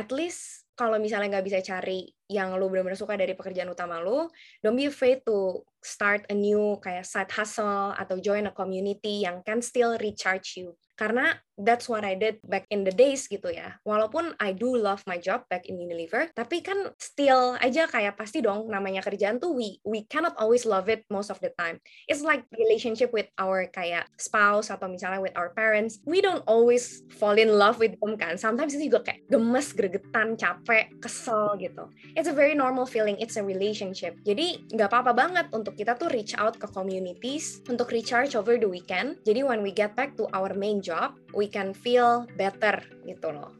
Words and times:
at 0.00 0.08
least 0.08 0.64
kalau 0.80 0.96
misalnya 0.96 1.36
nggak 1.36 1.44
bisa 1.44 1.60
cari 1.60 2.08
yang 2.32 2.56
lu 2.56 2.72
benar-benar 2.72 2.96
suka 2.96 3.12
dari 3.12 3.36
pekerjaan 3.36 3.68
utama 3.68 4.00
lu, 4.00 4.32
don't 4.64 4.80
be 4.80 4.88
afraid 4.88 5.20
to 5.28 5.60
start 5.84 6.24
a 6.32 6.36
new 6.36 6.80
kayak 6.80 7.04
side 7.04 7.28
hustle 7.28 7.92
atau 7.92 8.16
join 8.16 8.48
a 8.48 8.54
community 8.56 9.28
yang 9.28 9.44
can 9.44 9.60
still 9.60 10.00
recharge 10.00 10.56
you. 10.56 10.72
Karena 10.96 11.36
that's 11.64 11.88
what 11.88 12.04
I 12.04 12.14
did 12.14 12.38
back 12.44 12.68
in 12.70 12.84
the 12.84 12.92
days 12.92 13.26
gitu 13.26 13.50
ya. 13.50 13.74
Walaupun 13.82 14.36
I 14.38 14.52
do 14.52 14.76
love 14.76 15.02
my 15.08 15.18
job 15.18 15.48
back 15.48 15.66
in 15.66 15.80
Unilever, 15.80 16.30
tapi 16.36 16.62
kan 16.62 16.92
still 17.00 17.56
aja 17.58 17.88
kayak 17.90 18.20
pasti 18.20 18.44
dong 18.44 18.68
namanya 18.70 19.02
kerjaan 19.02 19.42
tuh 19.42 19.50
we 19.50 19.80
we 19.82 20.06
cannot 20.06 20.36
always 20.38 20.68
love 20.68 20.86
it 20.86 21.02
most 21.10 21.32
of 21.32 21.40
the 21.42 21.50
time. 21.58 21.80
It's 22.06 22.22
like 22.22 22.46
relationship 22.54 23.10
with 23.10 23.26
our 23.40 23.66
kayak 23.72 24.06
spouse 24.20 24.68
atau 24.68 24.86
misalnya 24.86 25.24
with 25.24 25.34
our 25.34 25.50
parents. 25.56 25.98
We 26.04 26.22
don't 26.22 26.44
always 26.44 27.02
fall 27.16 27.34
in 27.40 27.56
love 27.56 27.80
with 27.80 27.96
them 27.98 28.20
kan. 28.20 28.36
Sometimes 28.36 28.76
itu 28.76 28.92
juga 28.92 29.10
kayak 29.10 29.26
gemes, 29.32 29.72
gregetan, 29.74 30.36
capek, 30.36 30.92
kesel 31.00 31.56
gitu. 31.58 31.88
It's 32.14 32.28
a 32.28 32.36
very 32.36 32.54
normal 32.54 32.84
feeling. 32.84 33.16
It's 33.18 33.40
a 33.40 33.44
relationship. 33.44 34.20
Jadi 34.22 34.68
nggak 34.76 34.88
apa-apa 34.92 35.12
banget 35.16 35.46
untuk 35.56 35.74
kita 35.74 35.96
tuh 35.96 36.12
reach 36.12 36.36
out 36.36 36.60
ke 36.60 36.68
communities 36.70 37.60
untuk 37.66 37.90
recharge 37.90 38.36
over 38.36 38.56
the 38.60 38.68
weekend. 38.68 39.18
Jadi 39.24 39.42
when 39.42 39.64
we 39.64 39.72
get 39.72 39.96
back 39.96 40.14
to 40.16 40.28
our 40.36 40.52
main 40.54 40.78
job 40.78 40.90
job, 40.90 41.14
can 41.50 41.74
feel 41.74 42.30
better 42.38 42.78
gitu 43.02 43.34
loh. 43.34 43.50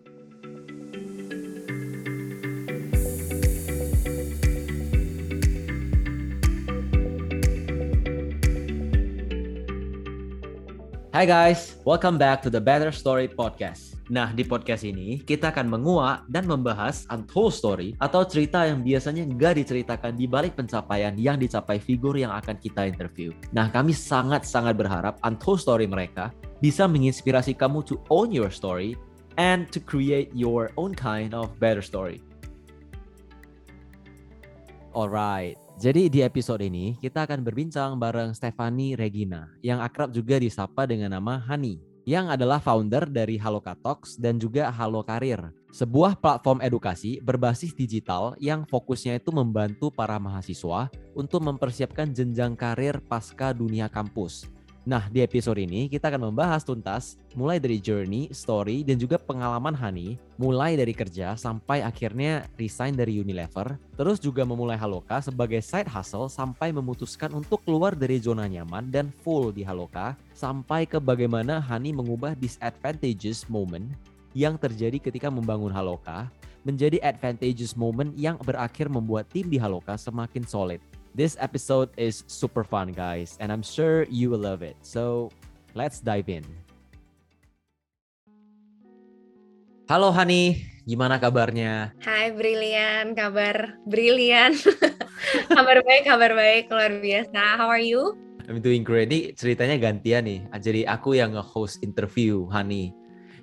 Hai 11.11 11.27
guys, 11.27 11.77
welcome 11.83 12.17
back 12.17 12.39
to 12.41 12.49
the 12.49 12.63
Better 12.63 12.95
Story 12.95 13.27
Podcast. 13.27 13.99
Nah, 14.11 14.31
di 14.31 14.47
podcast 14.47 14.87
ini 14.87 15.19
kita 15.23 15.51
akan 15.51 15.67
menguak 15.71 16.27
dan 16.31 16.47
membahas 16.47 17.03
untold 17.11 17.51
story 17.51 17.99
atau 17.99 18.23
cerita 18.23 18.63
yang 18.67 18.83
biasanya 18.87 19.27
nggak 19.27 19.59
diceritakan 19.59 20.15
di 20.15 20.31
balik 20.31 20.55
pencapaian 20.55 21.15
yang 21.19 21.39
dicapai 21.39 21.83
figur 21.83 22.15
yang 22.15 22.31
akan 22.31 22.59
kita 22.59 22.87
interview. 22.87 23.35
Nah, 23.51 23.71
kami 23.71 23.91
sangat-sangat 23.91 24.79
berharap 24.79 25.19
untold 25.27 25.59
story 25.59 25.91
mereka 25.91 26.31
bisa 26.61 26.85
menginspirasi 26.85 27.57
kamu 27.57 27.81
to 27.83 27.97
own 28.13 28.29
your 28.29 28.53
story 28.53 28.95
and 29.41 29.67
to 29.73 29.81
create 29.81 30.29
your 30.37 30.69
own 30.77 30.93
kind 30.93 31.33
of 31.33 31.49
better 31.57 31.81
story. 31.81 32.21
Alright, 34.93 35.57
jadi 35.81 36.13
di 36.13 36.21
episode 36.21 36.61
ini 36.61 37.01
kita 37.01 37.25
akan 37.25 37.41
berbincang 37.41 37.97
bareng 37.97 38.37
Stefani 38.37 38.93
Regina 38.93 39.49
yang 39.65 39.81
akrab 39.81 40.13
juga 40.13 40.37
disapa 40.37 40.85
dengan 40.85 41.17
nama 41.17 41.41
Hani 41.41 41.81
yang 42.05 42.27
adalah 42.27 42.59
founder 42.59 43.07
dari 43.07 43.39
Haloka 43.39 43.79
Talks 43.79 44.19
dan 44.19 44.37
juga 44.41 44.67
Halo 44.73 45.07
Karir, 45.07 45.55
sebuah 45.71 46.19
platform 46.19 46.59
edukasi 46.59 47.23
berbasis 47.23 47.71
digital 47.71 48.35
yang 48.43 48.67
fokusnya 48.67 49.23
itu 49.23 49.31
membantu 49.31 49.95
para 49.95 50.19
mahasiswa 50.19 50.91
untuk 51.15 51.39
mempersiapkan 51.45 52.11
jenjang 52.11 52.59
karir 52.59 52.99
pasca 53.07 53.55
dunia 53.55 53.87
kampus 53.87 54.51
Nah, 54.91 55.07
di 55.07 55.23
episode 55.23 55.63
ini 55.63 55.87
kita 55.87 56.11
akan 56.11 56.35
membahas 56.35 56.67
tuntas 56.67 57.15
mulai 57.39 57.63
dari 57.63 57.79
journey, 57.79 58.27
story, 58.35 58.83
dan 58.83 58.99
juga 58.99 59.23
pengalaman 59.23 59.71
Hani, 59.71 60.19
mulai 60.35 60.75
dari 60.75 60.91
kerja 60.91 61.39
sampai 61.39 61.79
akhirnya 61.79 62.51
resign 62.59 62.99
dari 62.99 63.23
Unilever, 63.23 63.79
terus 63.95 64.19
juga 64.19 64.43
memulai 64.43 64.75
Haloka 64.75 65.23
sebagai 65.23 65.63
side 65.63 65.87
hustle 65.87 66.27
sampai 66.27 66.75
memutuskan 66.75 67.31
untuk 67.39 67.63
keluar 67.63 67.95
dari 67.95 68.19
zona 68.19 68.51
nyaman 68.51 68.91
dan 68.91 69.15
full 69.23 69.55
di 69.55 69.63
Haloka, 69.63 70.19
sampai 70.35 70.91
ke 70.91 70.99
bagaimana 70.99 71.63
Hani 71.63 71.95
mengubah 71.95 72.35
disadvantageous 72.35 73.47
moment 73.47 73.87
yang 74.35 74.59
terjadi 74.59 74.99
ketika 74.99 75.31
membangun 75.31 75.71
Haloka 75.71 76.27
menjadi 76.67 76.99
advantageous 76.99 77.79
moment 77.79 78.11
yang 78.19 78.35
berakhir 78.43 78.91
membuat 78.91 79.31
tim 79.31 79.47
di 79.47 79.55
Haloka 79.55 79.95
semakin 79.95 80.43
solid. 80.43 80.83
This 81.11 81.35
episode 81.43 81.91
is 81.99 82.23
super 82.31 82.63
fun, 82.63 82.95
guys, 82.95 83.35
and 83.43 83.51
I'm 83.51 83.67
sure 83.67 84.07
you 84.07 84.31
will 84.31 84.47
love 84.47 84.63
it. 84.63 84.79
So, 84.87 85.35
let's 85.75 85.99
dive 85.99 86.31
in. 86.31 86.47
Halo 89.91 90.15
Hani, 90.15 90.63
gimana 90.87 91.19
kabarnya? 91.19 91.91
Hai 91.99 92.31
Brilian, 92.31 93.19
kabar 93.19 93.75
Brilian. 93.91 94.55
kabar 95.51 95.83
baik, 95.83 96.07
kabar 96.07 96.31
baik, 96.31 96.71
luar 96.71 97.03
biasa. 97.03 97.59
How 97.59 97.67
are 97.67 97.83
you? 97.83 98.15
I'm 98.47 98.63
doing 98.63 98.87
great. 98.87 99.11
Ini 99.11 99.35
ceritanya 99.35 99.83
gantian 99.83 100.31
nih. 100.31 100.47
Jadi 100.63 100.87
aku 100.87 101.19
yang 101.19 101.35
nge-host 101.35 101.83
interview 101.83 102.47
Hani. 102.55 102.95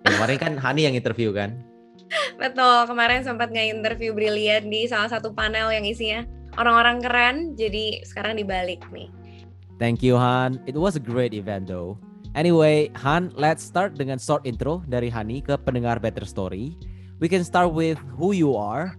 Yang 0.08 0.14
kemarin 0.16 0.38
kan 0.40 0.54
Hani 0.56 0.88
yang 0.88 0.96
interview 0.96 1.36
kan? 1.36 1.60
Betul, 2.40 2.88
kemarin 2.88 3.28
sempat 3.28 3.52
nge-interview 3.52 4.16
Brilian 4.16 4.72
di 4.72 4.88
salah 4.88 5.12
satu 5.12 5.36
panel 5.36 5.68
yang 5.76 5.84
isinya 5.84 6.24
orang-orang 6.58 6.98
keren 7.00 7.38
jadi 7.54 8.02
sekarang 8.04 8.38
dibalik 8.38 8.82
nih. 8.90 9.10
Thank 9.78 10.02
you 10.02 10.18
Han. 10.18 10.58
It 10.66 10.74
was 10.74 10.98
a 10.98 11.04
great 11.04 11.38
event 11.38 11.70
though. 11.70 12.02
Anyway, 12.38 12.94
Han, 13.02 13.34
let's 13.34 13.66
start 13.66 13.98
dengan 13.98 14.22
short 14.22 14.46
intro 14.46 14.86
dari 14.86 15.10
Hani 15.10 15.42
ke 15.42 15.58
pendengar 15.58 15.98
Better 15.98 16.26
Story. 16.26 16.78
We 17.18 17.26
can 17.26 17.42
start 17.42 17.74
with 17.74 17.98
who 18.14 18.30
you 18.30 18.54
are, 18.54 18.94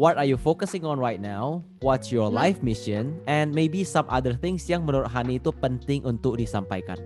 what 0.00 0.16
are 0.16 0.24
you 0.24 0.40
focusing 0.40 0.88
on 0.88 0.96
right 0.96 1.20
now, 1.20 1.60
what's 1.84 2.08
your 2.08 2.32
hmm. 2.32 2.40
life 2.40 2.64
mission, 2.64 3.20
and 3.28 3.52
maybe 3.52 3.84
some 3.84 4.08
other 4.08 4.32
things 4.32 4.64
yang 4.64 4.88
menurut 4.88 5.12
Hani 5.12 5.36
itu 5.36 5.52
penting 5.60 6.08
untuk 6.08 6.40
disampaikan. 6.40 6.96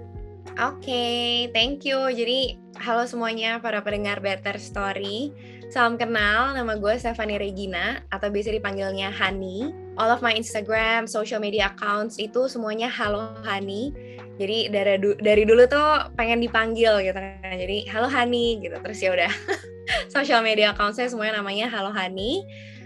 Oke, 0.54 0.86
okay, 0.86 1.26
thank 1.50 1.82
you. 1.82 1.98
Jadi, 2.14 2.54
halo 2.78 3.02
semuanya 3.10 3.58
para 3.58 3.82
pendengar 3.82 4.22
Better 4.22 4.54
Story. 4.62 5.34
Salam 5.74 5.98
kenal, 5.98 6.54
nama 6.54 6.78
gue 6.78 6.94
Stephanie 6.94 7.42
Regina 7.42 8.06
atau 8.14 8.30
bisa 8.30 8.54
dipanggilnya 8.54 9.10
Hani. 9.10 9.83
All 9.94 10.10
of 10.10 10.20
my 10.20 10.34
Instagram, 10.34 11.06
social 11.06 11.38
media 11.38 11.70
accounts 11.70 12.18
itu 12.18 12.50
semuanya 12.50 12.90
halo 12.90 13.30
Hani. 13.46 13.94
Jadi 14.34 14.74
dari 14.74 14.98
dari 15.22 15.42
dulu 15.46 15.62
tuh 15.70 16.10
pengen 16.18 16.42
dipanggil 16.42 16.98
gitu 17.02 17.14
kan. 17.14 17.54
Jadi 17.54 17.86
halo 17.86 18.10
Hani 18.10 18.58
gitu. 18.58 18.74
Terus 18.74 18.98
ya 18.98 19.10
udah 19.14 19.32
social 20.14 20.42
media 20.42 20.74
account 20.74 20.98
saya 20.98 21.06
semuanya 21.06 21.38
namanya 21.38 21.70
halo 21.70 21.94
Hani. 21.94 22.42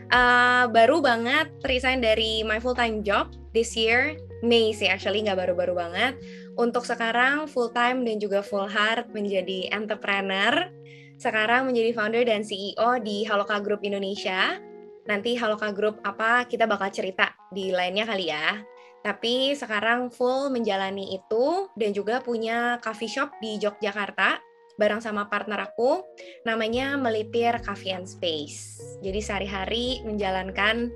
Uh, 0.09 0.69
baru 0.73 1.05
banget 1.05 1.53
resign 1.69 2.01
dari 2.01 2.41
my 2.45 2.57
full 2.61 2.73
time 2.73 3.05
job 3.05 3.29
this 3.53 3.77
year 3.77 4.17
May 4.39 4.71
sih 4.71 4.87
actually 4.87 5.27
nggak 5.27 5.39
baru-baru 5.39 5.75
banget. 5.75 6.15
Untuk 6.55 6.87
sekarang 6.87 7.51
full 7.51 7.75
time 7.75 8.07
dan 8.07 8.23
juga 8.23 8.39
full 8.43 8.71
heart 8.71 9.11
menjadi 9.11 9.67
entrepreneur 9.75 10.71
sekarang 11.19 11.67
menjadi 11.67 11.91
founder 11.99 12.23
dan 12.23 12.47
CEO 12.47 13.03
di 13.03 13.27
Haloka 13.27 13.59
Group 13.59 13.83
Indonesia. 13.83 14.63
Nanti 15.09 15.35
Haloka 15.41 15.73
Group 15.73 16.05
apa 16.05 16.45
kita 16.45 16.69
bakal 16.69 16.93
cerita 16.93 17.33
di 17.49 17.73
lainnya 17.73 18.05
kali 18.05 18.29
ya. 18.29 18.61
Tapi 19.01 19.57
sekarang 19.57 20.13
full 20.13 20.53
menjalani 20.53 21.17
itu 21.17 21.73
dan 21.81 21.97
juga 21.97 22.21
punya 22.21 22.77
coffee 22.85 23.09
shop 23.09 23.33
di 23.41 23.57
Yogyakarta 23.57 24.37
bareng 24.79 25.03
sama 25.03 25.27
partner 25.27 25.67
aku 25.67 26.07
namanya 26.47 26.95
Melipir 26.95 27.59
Coffee 27.65 27.97
and 27.97 28.07
Space. 28.07 28.79
Jadi 29.03 29.19
sehari-hari 29.19 29.87
menjalankan 30.07 30.93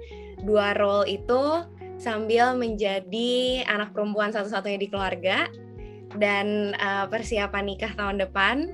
dua 0.46 0.76
role 0.78 1.18
itu 1.18 1.66
sambil 1.98 2.54
menjadi 2.54 3.62
anak 3.66 3.94
perempuan 3.94 4.30
satu-satunya 4.30 4.78
di 4.78 4.88
keluarga 4.90 5.50
dan 6.18 6.76
uh, 6.78 7.06
persiapan 7.10 7.74
nikah 7.74 7.92
tahun 7.94 8.22
depan 8.22 8.70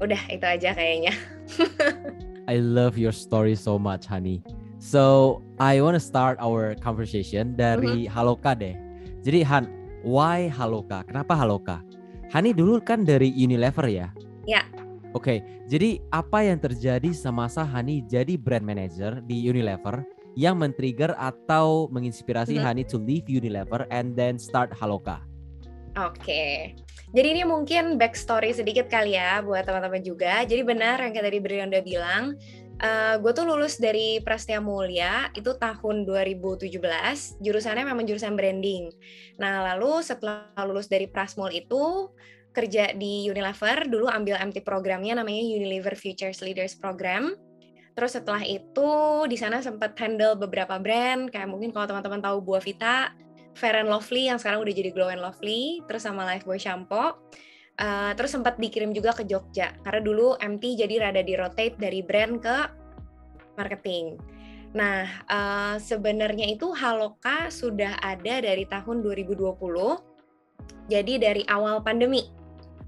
udah 0.00 0.22
itu 0.32 0.44
aja 0.44 0.72
kayaknya. 0.76 1.12
I 2.48 2.62
love 2.62 2.96
your 2.96 3.12
story 3.12 3.56
so 3.56 3.76
much, 3.76 4.06
Honey. 4.06 4.40
So 4.80 5.38
I 5.60 5.84
want 5.84 6.00
to 6.00 6.02
start 6.02 6.40
our 6.40 6.72
conversation 6.80 7.52
dari 7.52 8.08
uh-huh. 8.08 8.16
Haloka 8.16 8.56
deh. 8.56 8.72
Jadi 9.20 9.44
Han, 9.44 9.68
why 10.00 10.48
Haloka? 10.48 11.04
Kenapa 11.04 11.36
Haloka? 11.36 11.84
Hani 12.32 12.56
dulu 12.56 12.80
kan 12.80 13.04
dari 13.04 13.28
Unilever 13.36 13.84
ya? 13.90 14.08
Ya. 14.48 14.64
Oke, 15.12 15.12
okay, 15.12 15.38
jadi 15.66 15.98
apa 16.14 16.46
yang 16.46 16.62
terjadi 16.62 17.10
semasa 17.12 17.66
Hani 17.66 18.06
jadi 18.06 18.38
brand 18.38 18.62
manager 18.62 19.18
di 19.26 19.42
Unilever 19.42 20.06
yang 20.38 20.56
men-trigger 20.56 21.12
atau 21.18 21.90
menginspirasi 21.90 22.56
uh-huh. 22.56 22.70
Hani 22.70 22.86
to 22.86 22.96
leave 22.96 23.26
Unilever 23.28 23.84
and 23.92 24.16
then 24.16 24.40
start 24.40 24.72
Haloka? 24.72 25.29
Oke, 25.98 26.78
jadi 27.10 27.28
ini 27.34 27.42
mungkin 27.42 27.98
backstory 27.98 28.54
sedikit 28.54 28.86
kali 28.86 29.18
ya 29.18 29.42
buat 29.42 29.66
teman-teman 29.66 29.98
juga. 29.98 30.46
Jadi 30.46 30.62
benar 30.62 31.02
yang 31.02 31.10
tadi 31.10 31.42
udah 31.42 31.82
bilang, 31.82 32.38
uh, 32.78 33.14
gue 33.18 33.32
tuh 33.34 33.42
lulus 33.50 33.82
dari 33.82 34.22
Prastia 34.22 34.62
Mulia 34.62 35.26
itu 35.34 35.50
tahun 35.58 36.06
2017. 36.06 36.70
Jurusannya 37.42 37.82
memang 37.82 38.06
jurusan 38.06 38.38
branding. 38.38 38.94
Nah 39.42 39.74
lalu 39.74 40.06
setelah 40.06 40.54
lulus 40.62 40.86
dari 40.86 41.10
Prasmul 41.10 41.50
itu 41.50 42.14
kerja 42.54 42.94
di 42.94 43.26
Unilever, 43.26 43.90
dulu 43.90 44.06
ambil 44.06 44.38
MT 44.38 44.62
programnya 44.62 45.18
namanya 45.18 45.42
Unilever 45.42 45.98
Futures 45.98 46.38
Leaders 46.46 46.78
Program. 46.78 47.34
Terus 47.98 48.14
setelah 48.14 48.46
itu 48.46 48.90
di 49.26 49.34
sana 49.34 49.58
sempat 49.58 49.98
handle 49.98 50.38
beberapa 50.38 50.78
brand, 50.78 51.26
kayak 51.26 51.50
mungkin 51.50 51.74
kalau 51.74 51.90
teman-teman 51.90 52.22
tahu 52.22 52.38
Buah 52.38 52.62
Vita, 52.62 53.10
Fair 53.60 53.76
and 53.76 53.92
Lovely 53.92 54.32
yang 54.32 54.40
sekarang 54.40 54.64
udah 54.64 54.72
jadi 54.72 54.90
Glow 54.96 55.12
and 55.12 55.20
Lovely, 55.20 55.84
terus 55.84 56.08
sama 56.08 56.24
Lifebuoy 56.24 56.56
Shampoo. 56.56 57.20
Uh, 57.76 58.12
terus 58.16 58.32
sempat 58.32 58.56
dikirim 58.60 58.92
juga 58.92 59.16
ke 59.16 59.24
Jogja 59.24 59.72
karena 59.80 60.04
dulu 60.04 60.36
MT 60.36 60.84
jadi 60.84 61.00
rada 61.00 61.24
di 61.24 61.32
rotate 61.32 61.80
dari 61.80 62.04
brand 62.04 62.36
ke 62.40 62.56
marketing. 63.56 64.20
Nah, 64.76 65.08
uh, 65.28 65.76
sebenarnya 65.80 66.56
itu 66.56 66.72
Haloka 66.76 67.48
sudah 67.52 68.00
ada 68.00 68.40
dari 68.40 68.64
tahun 68.64 69.04
2020. 69.04 69.56
Jadi 70.88 71.12
dari 71.20 71.42
awal 71.48 71.84
pandemi. 71.84 72.24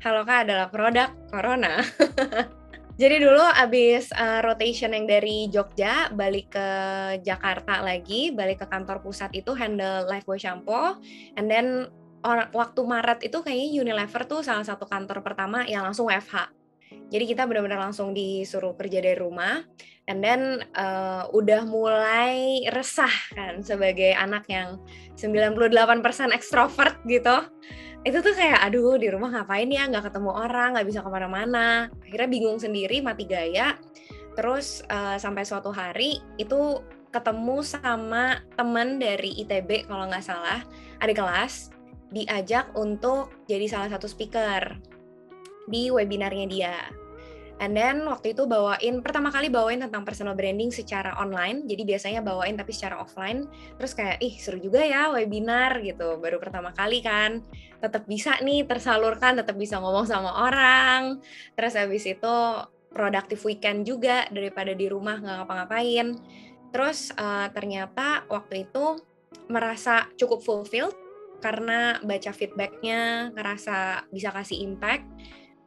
Haloka 0.00 0.44
adalah 0.44 0.68
produk 0.68 1.08
corona. 1.30 1.80
Jadi 3.02 3.18
dulu 3.18 3.42
abis 3.42 4.14
uh, 4.14 4.38
rotation 4.46 4.94
yang 4.94 5.10
dari 5.10 5.50
Jogja 5.50 6.06
balik 6.14 6.54
ke 6.54 6.68
Jakarta 7.26 7.82
lagi, 7.82 8.30
balik 8.30 8.62
ke 8.62 8.66
kantor 8.70 9.02
pusat 9.02 9.34
itu 9.34 9.50
handle 9.58 10.06
Lifebuoy 10.06 10.38
Shampoo, 10.38 11.02
and 11.34 11.50
then 11.50 11.90
or, 12.22 12.46
waktu 12.54 12.78
Maret 12.86 13.26
itu 13.26 13.42
kayaknya 13.42 13.82
Unilever 13.82 14.22
tuh 14.30 14.46
salah 14.46 14.62
satu 14.62 14.86
kantor 14.86 15.18
pertama 15.26 15.66
yang 15.66 15.82
langsung 15.82 16.06
WFH. 16.06 16.54
Jadi 17.10 17.24
kita 17.26 17.42
benar-benar 17.50 17.90
langsung 17.90 18.14
disuruh 18.14 18.78
kerja 18.78 19.02
dari 19.02 19.18
rumah, 19.18 19.66
and 20.06 20.22
then 20.22 20.62
uh, 20.78 21.26
udah 21.34 21.66
mulai 21.66 22.62
resah 22.70 23.10
kan 23.34 23.66
sebagai 23.66 24.14
anak 24.14 24.46
yang 24.46 24.78
98% 25.18 25.58
ekstrovert 26.30 27.02
gitu 27.10 27.50
itu 28.02 28.18
tuh 28.18 28.34
kayak 28.34 28.66
aduh 28.66 28.98
di 28.98 29.08
rumah 29.10 29.30
ngapain 29.30 29.70
ya? 29.70 29.86
Nggak 29.86 30.10
ketemu 30.10 30.30
orang 30.34 30.74
nggak 30.74 30.86
bisa 30.90 31.00
ke 31.02 31.10
mana-mana. 31.10 31.86
Akhirnya 32.02 32.28
bingung 32.28 32.58
sendiri 32.58 32.98
mati 32.98 33.24
gaya. 33.26 33.78
Terus 34.34 34.82
uh, 34.90 35.20
sampai 35.20 35.46
suatu 35.46 35.70
hari 35.70 36.18
itu 36.40 36.82
ketemu 37.12 37.60
sama 37.60 38.40
temen 38.56 38.96
dari 38.96 39.36
ITB 39.44 39.84
kalau 39.84 40.08
nggak 40.08 40.24
salah 40.24 40.64
ada 40.96 41.12
kelas 41.12 41.68
diajak 42.08 42.72
untuk 42.72 43.44
jadi 43.44 43.68
salah 43.68 43.92
satu 43.92 44.08
speaker 44.08 44.80
di 45.68 45.92
webinarnya 45.92 46.46
dia 46.48 46.76
And 47.62 47.78
then 47.78 48.02
waktu 48.10 48.34
itu 48.34 48.42
bawain 48.42 49.06
pertama 49.06 49.30
kali 49.30 49.46
bawain 49.46 49.78
tentang 49.78 50.02
personal 50.02 50.34
branding 50.34 50.74
secara 50.74 51.14
online. 51.14 51.62
Jadi 51.70 51.86
biasanya 51.86 52.18
bawain 52.18 52.58
tapi 52.58 52.74
secara 52.74 52.98
offline. 52.98 53.46
Terus 53.78 53.94
kayak 53.94 54.18
ih 54.18 54.34
seru 54.34 54.58
juga 54.58 54.82
ya 54.82 55.14
webinar 55.14 55.78
gitu. 55.78 56.18
Baru 56.18 56.42
pertama 56.42 56.74
kali 56.74 57.06
kan. 57.06 57.38
Tetap 57.78 58.10
bisa 58.10 58.34
nih 58.42 58.66
tersalurkan, 58.66 59.38
tetap 59.38 59.54
bisa 59.54 59.78
ngomong 59.78 60.10
sama 60.10 60.42
orang. 60.42 61.22
Terus 61.54 61.78
habis 61.78 62.02
itu 62.02 62.34
produktif 62.90 63.46
weekend 63.46 63.86
juga 63.86 64.26
daripada 64.34 64.74
di 64.74 64.90
rumah 64.90 65.22
nggak 65.22 65.46
ngapa-ngapain. 65.46 66.18
Terus 66.74 67.14
uh, 67.14 67.46
ternyata 67.54 68.26
waktu 68.26 68.66
itu 68.66 68.98
merasa 69.46 70.10
cukup 70.18 70.42
fulfilled 70.42 70.98
karena 71.38 71.98
baca 72.02 72.30
feedbacknya, 72.34 73.30
ngerasa 73.34 74.06
bisa 74.10 74.30
kasih 74.30 74.62
impact, 74.62 75.06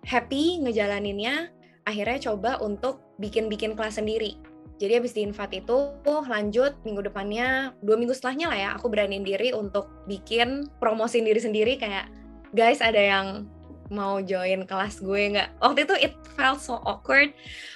happy 0.07 0.63
ngejalaninnya, 0.63 1.51
akhirnya 1.85 2.17
coba 2.33 2.57
untuk 2.61 3.01
bikin-bikin 3.21 3.77
kelas 3.77 4.01
sendiri. 4.01 4.35
Jadi 4.75 4.91
habis 4.99 5.15
di 5.15 5.23
invite 5.23 5.63
itu 5.63 5.95
lanjut 6.03 6.75
minggu 6.83 7.07
depannya, 7.07 7.71
dua 7.79 7.95
minggu 7.95 8.11
setelahnya 8.11 8.51
lah 8.51 8.59
ya, 8.59 8.69
aku 8.75 8.91
beraniin 8.91 9.23
diri 9.23 9.55
untuk 9.55 9.87
bikin 10.03 10.67
promosi 10.83 11.23
diri 11.23 11.39
sendiri 11.39 11.79
kayak, 11.79 12.11
guys 12.51 12.83
ada 12.83 12.99
yang 12.99 13.47
mau 13.87 14.19
join 14.19 14.67
kelas 14.67 14.99
gue 14.99 15.31
nggak? 15.31 15.63
Waktu 15.63 15.87
itu 15.87 15.95
it 16.11 16.13
felt 16.35 16.59
so 16.59 16.81
awkward 16.83 17.31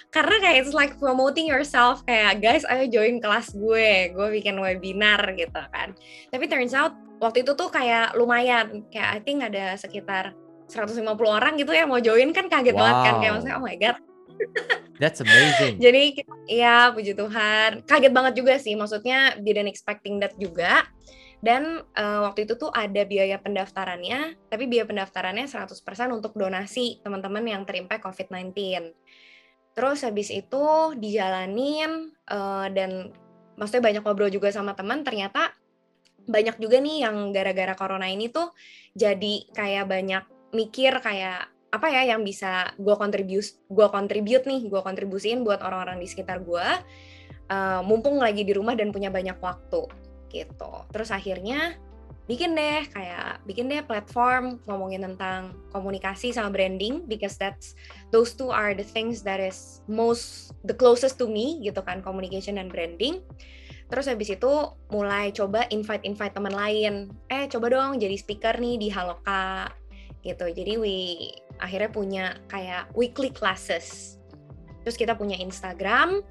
karena 0.10 0.42
kayak 0.42 0.66
it's 0.66 0.74
like 0.74 0.98
promoting 0.98 1.46
yourself 1.46 2.02
kayak 2.10 2.42
guys 2.42 2.66
ayo 2.66 2.90
join 2.90 3.22
kelas 3.22 3.54
gue, 3.56 4.12
gue 4.12 4.28
bikin 4.42 4.60
webinar 4.60 5.22
gitu 5.38 5.62
kan. 5.72 5.96
Tapi 6.34 6.50
turns 6.50 6.76
out 6.76 6.98
waktu 7.24 7.48
itu 7.48 7.56
tuh 7.56 7.72
kayak 7.72 8.18
lumayan, 8.20 8.84
kayak 8.92 9.10
I 9.16 9.20
think 9.24 9.40
ada 9.46 9.78
sekitar 9.80 10.36
150 10.70 11.06
orang 11.26 11.54
gitu 11.58 11.74
ya 11.74 11.90
mau 11.90 12.00
join 12.00 12.30
kan 12.32 12.48
kaget 12.48 12.78
wow. 12.78 12.82
banget 12.82 12.98
kan 13.02 13.14
kayak 13.20 13.34
maksudnya 13.38 13.58
oh 13.58 13.66
my 13.66 13.78
god 13.78 13.98
That's 15.00 15.24
amazing. 15.24 15.80
Jadi 15.86 16.28
ya 16.48 16.92
puji 16.92 17.16
Tuhan, 17.16 17.88
kaget 17.88 18.14
banget 18.14 18.34
juga 18.36 18.60
sih. 18.60 18.76
Maksudnya 18.76 19.40
didn't 19.40 19.72
expecting 19.72 20.20
that 20.20 20.36
juga. 20.36 20.84
Dan 21.40 21.88
uh, 21.96 22.20
waktu 22.28 22.44
itu 22.44 22.60
tuh 22.60 22.68
ada 22.68 23.08
biaya 23.08 23.40
pendaftarannya, 23.40 24.36
tapi 24.52 24.68
biaya 24.68 24.84
pendaftarannya 24.84 25.48
100% 25.48 25.72
untuk 26.12 26.36
donasi 26.36 27.00
teman-teman 27.00 27.48
yang 27.48 27.64
terimpak 27.64 28.04
COVID-19. 28.04 28.52
Terus 29.72 30.04
habis 30.04 30.36
itu 30.36 30.64
dijalanin 31.00 32.12
uh, 32.28 32.68
dan 32.76 33.16
maksudnya 33.56 33.84
banyak 33.88 34.04
ngobrol 34.04 34.28
juga 34.28 34.52
sama 34.52 34.76
teman, 34.76 35.08
ternyata 35.08 35.56
banyak 36.28 36.60
juga 36.60 36.84
nih 36.84 37.08
yang 37.08 37.32
gara-gara 37.32 37.72
corona 37.74 38.12
ini 38.12 38.28
tuh 38.28 38.52
jadi 38.94 39.50
kayak 39.56 39.88
banyak 39.88 40.24
mikir 40.52 40.98
kayak 41.02 41.50
apa 41.70 41.88
ya 41.94 42.02
yang 42.16 42.26
bisa 42.26 42.74
gue 42.82 42.96
kontribus 42.98 43.62
gue 43.70 43.88
kontribut 43.94 44.42
nih 44.50 44.66
gue 44.66 44.82
kontribusiin 44.82 45.46
buat 45.46 45.62
orang-orang 45.62 46.02
di 46.02 46.10
sekitar 46.10 46.42
gue 46.42 46.66
uh, 47.50 47.82
mumpung 47.86 48.18
lagi 48.22 48.46
di 48.46 48.54
rumah 48.54 48.78
dan 48.78 48.94
punya 48.94 49.10
banyak 49.10 49.38
waktu 49.42 49.86
gitu. 50.30 50.72
Terus 50.94 51.10
akhirnya 51.10 51.76
bikin 52.30 52.54
deh 52.54 52.86
kayak 52.94 53.42
bikin 53.50 53.66
deh 53.66 53.82
platform 53.82 54.62
ngomongin 54.70 55.02
tentang 55.02 55.58
komunikasi 55.74 56.30
sama 56.30 56.54
branding 56.54 57.10
because 57.10 57.34
that's 57.42 57.74
those 58.14 58.38
two 58.38 58.54
are 58.54 58.78
the 58.78 58.86
things 58.86 59.26
that 59.26 59.42
is 59.42 59.82
most 59.90 60.54
the 60.62 60.76
closest 60.78 61.18
to 61.18 61.26
me 61.26 61.58
gitu 61.66 61.82
kan 61.82 62.06
communication 62.06 62.62
dan 62.62 62.70
branding. 62.70 63.26
Terus 63.90 64.06
habis 64.06 64.30
itu 64.30 64.54
mulai 64.94 65.34
coba 65.34 65.66
invite 65.74 66.06
invite 66.06 66.38
teman 66.38 66.54
lain. 66.54 67.10
Eh 67.26 67.50
coba 67.50 67.74
dong 67.74 67.98
jadi 67.98 68.14
speaker 68.14 68.62
nih 68.62 68.78
di 68.78 68.94
Haloka 68.94 69.74
gitu. 70.24 70.46
Jadi 70.52 70.74
we 70.80 70.98
akhirnya 71.60 71.90
punya 71.92 72.26
kayak 72.52 72.92
weekly 72.96 73.32
classes. 73.32 74.18
Terus 74.84 74.96
kita 74.96 75.14
punya 75.16 75.36
Instagram, 75.38 76.24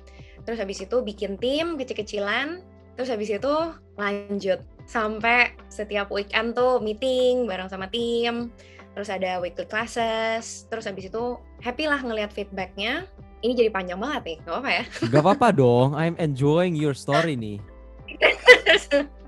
terus 0.42 0.58
habis 0.58 0.80
itu 0.80 1.04
bikin 1.04 1.36
tim 1.36 1.76
kecil-kecilan, 1.76 2.64
terus 2.96 3.12
habis 3.12 3.28
itu 3.28 3.54
lanjut 4.00 4.64
sampai 4.88 5.52
setiap 5.68 6.08
weekend 6.08 6.56
tuh 6.56 6.80
meeting 6.80 7.44
bareng 7.44 7.68
sama 7.68 7.92
tim, 7.92 8.48
terus 8.96 9.12
ada 9.12 9.36
weekly 9.38 9.68
classes, 9.68 10.64
terus 10.72 10.88
habis 10.88 11.12
itu 11.12 11.36
happy 11.60 11.84
lah 11.86 12.00
ngelihat 12.00 12.32
feedbacknya. 12.32 13.04
Ini 13.38 13.54
jadi 13.54 13.70
panjang 13.70 14.02
banget 14.02 14.22
nih, 14.26 14.36
gak 14.42 14.50
apa-apa 14.50 14.70
ya? 14.72 14.84
Gak 15.14 15.22
apa-apa 15.22 15.48
dong, 15.54 15.94
I'm 15.94 16.18
enjoying 16.18 16.74
your 16.74 16.96
story 16.96 17.38
nih. 17.38 17.60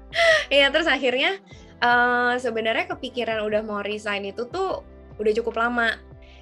Iya, 0.50 0.74
terus 0.74 0.90
akhirnya 0.90 1.38
uh, 1.82 2.34
sebenarnya 2.36 2.88
kepikiran 2.88 3.44
udah 3.44 3.60
mau 3.64 3.80
resign 3.80 4.28
itu 4.30 4.46
tuh 4.48 4.84
udah 5.20 5.32
cukup 5.36 5.60
lama. 5.60 5.96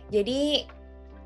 Jadi 0.09 0.67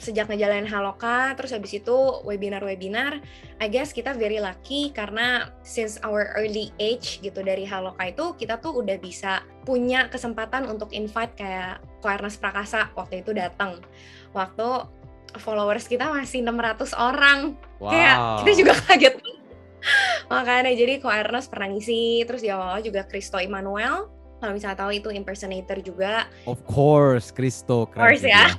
sejak 0.03 0.27
ngejalanin 0.27 0.67
Haloka, 0.67 1.31
terus 1.39 1.55
habis 1.55 1.79
itu 1.79 1.95
webinar-webinar, 2.27 3.23
I 3.63 3.67
guess 3.71 3.95
kita 3.95 4.19
very 4.19 4.43
lucky 4.43 4.91
karena 4.91 5.55
since 5.63 6.03
our 6.03 6.35
early 6.35 6.75
age 6.83 7.23
gitu 7.23 7.39
dari 7.47 7.63
Haloka 7.63 8.03
itu 8.11 8.35
kita 8.35 8.59
tuh 8.59 8.83
udah 8.83 8.99
bisa 8.99 9.47
punya 9.63 10.11
kesempatan 10.11 10.67
untuk 10.67 10.91
invite 10.91 11.39
kayak 11.39 11.79
Koernas 12.03 12.35
Prakasa 12.35 12.91
waktu 12.99 13.23
itu 13.23 13.31
datang. 13.31 13.79
Waktu 14.35 14.91
followers 15.39 15.87
kita 15.87 16.11
masih 16.11 16.43
600 16.43 16.99
orang. 16.99 17.55
Wow. 17.79 17.95
Kayak 17.95 18.17
kita 18.43 18.53
juga 18.59 18.73
kaget 18.83 19.15
Makanya 20.31 20.73
jadi 20.73 21.03
Ko 21.03 21.11
Ernest 21.11 21.51
pernah 21.53 21.69
ngisi, 21.71 22.23
terus 22.25 22.41
di 22.41 22.49
awal 22.49 22.81
juga 22.81 23.05
Kristo 23.05 23.37
Immanuel. 23.37 24.09
Kalau 24.43 24.53
misalnya 24.59 24.79
tahu 24.83 24.91
itu 24.99 25.09
impersonator 25.15 25.79
juga. 25.79 26.27
Of 26.51 26.67
course, 26.67 27.31
Kristo. 27.31 27.87
Of 27.87 27.95
course 27.95 28.27
ya. 28.27 28.51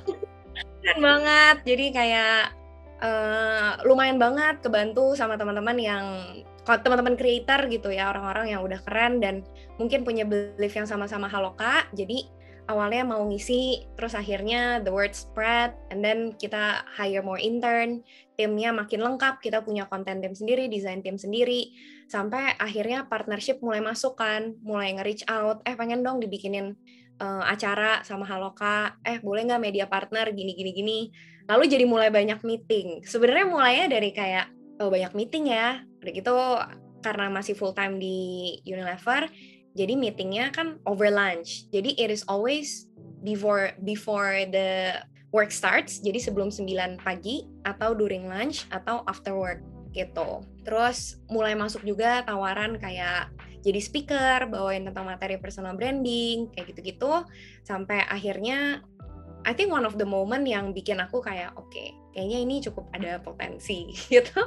Keren 0.80 1.00
banget. 1.04 1.56
Jadi 1.68 1.86
kayak 1.92 2.56
uh, 3.04 3.70
lumayan 3.84 4.16
banget 4.16 4.64
kebantu 4.64 5.12
sama 5.12 5.36
teman-teman 5.36 5.76
yang 5.76 6.04
teman-teman 6.64 7.20
creator 7.20 7.68
gitu 7.68 7.92
ya, 7.92 8.08
orang-orang 8.08 8.56
yang 8.56 8.64
udah 8.64 8.80
keren 8.88 9.20
dan 9.20 9.44
mungkin 9.76 10.00
punya 10.00 10.24
belief 10.24 10.72
yang 10.72 10.88
sama-sama 10.88 11.28
Haloka. 11.28 11.84
Jadi 11.92 12.24
awalnya 12.66 13.04
mau 13.04 13.20
ngisi, 13.28 13.84
terus 13.96 14.16
akhirnya 14.16 14.80
the 14.80 14.88
word 14.88 15.12
spread, 15.12 15.76
and 15.92 16.00
then 16.00 16.32
kita 16.40 16.80
hire 16.96 17.20
more 17.20 17.40
intern, 17.40 18.00
timnya 18.40 18.72
makin 18.72 19.04
lengkap, 19.04 19.44
kita 19.44 19.60
punya 19.60 19.84
konten 19.88 20.24
tim 20.24 20.32
sendiri, 20.32 20.66
desain 20.68 21.04
tim 21.04 21.20
sendiri, 21.20 21.72
sampai 22.08 22.56
akhirnya 22.56 23.04
partnership 23.04 23.60
mulai 23.60 23.84
masuk 23.84 24.16
kan, 24.16 24.56
mulai 24.64 24.96
nge-reach 24.96 25.28
out, 25.28 25.60
eh 25.68 25.76
pengen 25.76 26.00
dong 26.00 26.24
dibikinin 26.24 26.72
uh, 27.20 27.44
acara 27.44 28.00
sama 28.02 28.24
Haloka, 28.24 28.96
eh 29.04 29.20
boleh 29.20 29.44
nggak 29.44 29.62
media 29.62 29.86
partner 29.86 30.32
gini 30.32 30.56
gini 30.56 30.70
gini, 30.72 30.98
lalu 31.44 31.68
jadi 31.68 31.84
mulai 31.84 32.08
banyak 32.08 32.40
meeting. 32.42 33.04
Sebenarnya 33.04 33.46
mulainya 33.46 33.86
dari 33.92 34.10
kayak 34.10 34.46
oh 34.80 34.88
banyak 34.88 35.12
meeting 35.12 35.52
ya, 35.52 35.84
udah 36.00 36.12
gitu 36.12 36.34
karena 37.04 37.28
masih 37.28 37.52
full 37.52 37.76
time 37.76 38.00
di 38.00 38.16
Unilever, 38.64 39.28
jadi 39.74 39.98
meetingnya 39.98 40.54
kan 40.54 40.78
over 40.86 41.10
lunch. 41.10 41.66
Jadi 41.74 41.98
it 41.98 42.08
is 42.08 42.22
always 42.30 42.86
before 43.26 43.74
before 43.82 44.46
the 44.54 45.02
work 45.34 45.50
starts. 45.50 45.98
Jadi 45.98 46.22
sebelum 46.22 46.54
9 46.54 47.02
pagi 47.02 47.50
atau 47.66 47.92
during 47.92 48.30
lunch 48.30 48.70
atau 48.70 49.02
after 49.10 49.34
work 49.34 49.60
gitu. 49.90 50.46
Terus 50.62 51.18
mulai 51.26 51.58
masuk 51.58 51.82
juga 51.82 52.22
tawaran 52.22 52.78
kayak 52.78 53.34
jadi 53.66 53.80
speaker, 53.82 54.38
bawain 54.46 54.86
tentang 54.86 55.10
materi 55.10 55.40
personal 55.40 55.74
branding, 55.74 56.50
kayak 56.54 56.74
gitu-gitu. 56.74 57.26
Sampai 57.66 58.06
akhirnya 58.06 58.82
I 59.44 59.52
think 59.52 59.74
one 59.74 59.84
of 59.84 60.00
the 60.00 60.08
moment 60.08 60.48
yang 60.48 60.72
bikin 60.72 61.02
aku 61.02 61.20
kayak 61.20 61.52
oke 61.60 61.68
okay, 61.68 61.92
kayaknya 62.16 62.38
ini 62.40 62.54
cukup 62.64 62.88
ada 62.96 63.20
potensi 63.20 63.92
gitu 64.14 64.40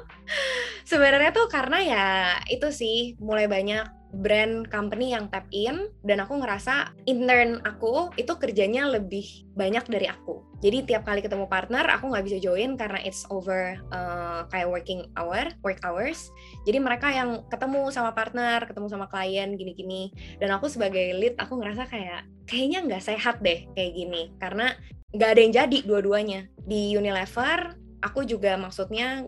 sebenarnya 0.89 1.29
tuh 1.29 1.45
karena 1.45 1.77
ya 1.85 2.07
itu 2.49 2.73
sih 2.73 3.13
mulai 3.21 3.45
banyak 3.45 3.85
brand 4.15 4.71
company 4.71 5.11
yang 5.11 5.27
tap 5.27 5.43
in 5.51 5.91
dan 6.07 6.23
aku 6.23 6.39
ngerasa 6.39 6.95
intern 7.05 7.59
aku 7.67 8.09
itu 8.15 8.31
kerjanya 8.39 8.87
lebih 8.87 9.47
banyak 9.53 9.83
dari 9.91 10.07
aku. 10.07 10.43
Jadi 10.63 10.89
tiap 10.89 11.05
kali 11.05 11.21
ketemu 11.21 11.45
partner 11.45 11.85
aku 11.91 12.09
nggak 12.09 12.25
bisa 12.25 12.37
join 12.41 12.79
karena 12.79 12.97
it's 13.03 13.27
over 13.29 13.77
uh, 13.91 14.47
kayak 14.49 14.71
working 14.71 15.05
hour 15.19 15.51
work 15.61 15.77
hours. 15.83 16.31
Jadi 16.63 16.79
mereka 16.79 17.11
yang 17.11 17.45
ketemu 17.51 17.91
sama 17.91 18.15
partner 18.15 18.63
ketemu 18.65 18.87
sama 18.87 19.05
klien 19.11 19.53
gini-gini. 19.53 20.09
Dan 20.39 20.55
aku 20.55 20.71
sebagai 20.71 21.13
lead 21.13 21.35
aku 21.37 21.59
ngerasa 21.59 21.85
kayak 21.85 22.25
kayaknya 22.47 22.79
nggak 22.87 23.03
sehat 23.03 23.43
deh 23.43 23.67
kayak 23.75 23.91
gini. 23.93 24.33
Karena 24.39 24.71
nggak 25.13 25.29
ada 25.35 25.39
yang 25.43 25.53
jadi 25.53 25.77
dua-duanya. 25.83 26.47
Di 26.63 26.95
Unilever 26.95 27.75
aku 28.01 28.23
juga 28.23 28.55
maksudnya 28.55 29.27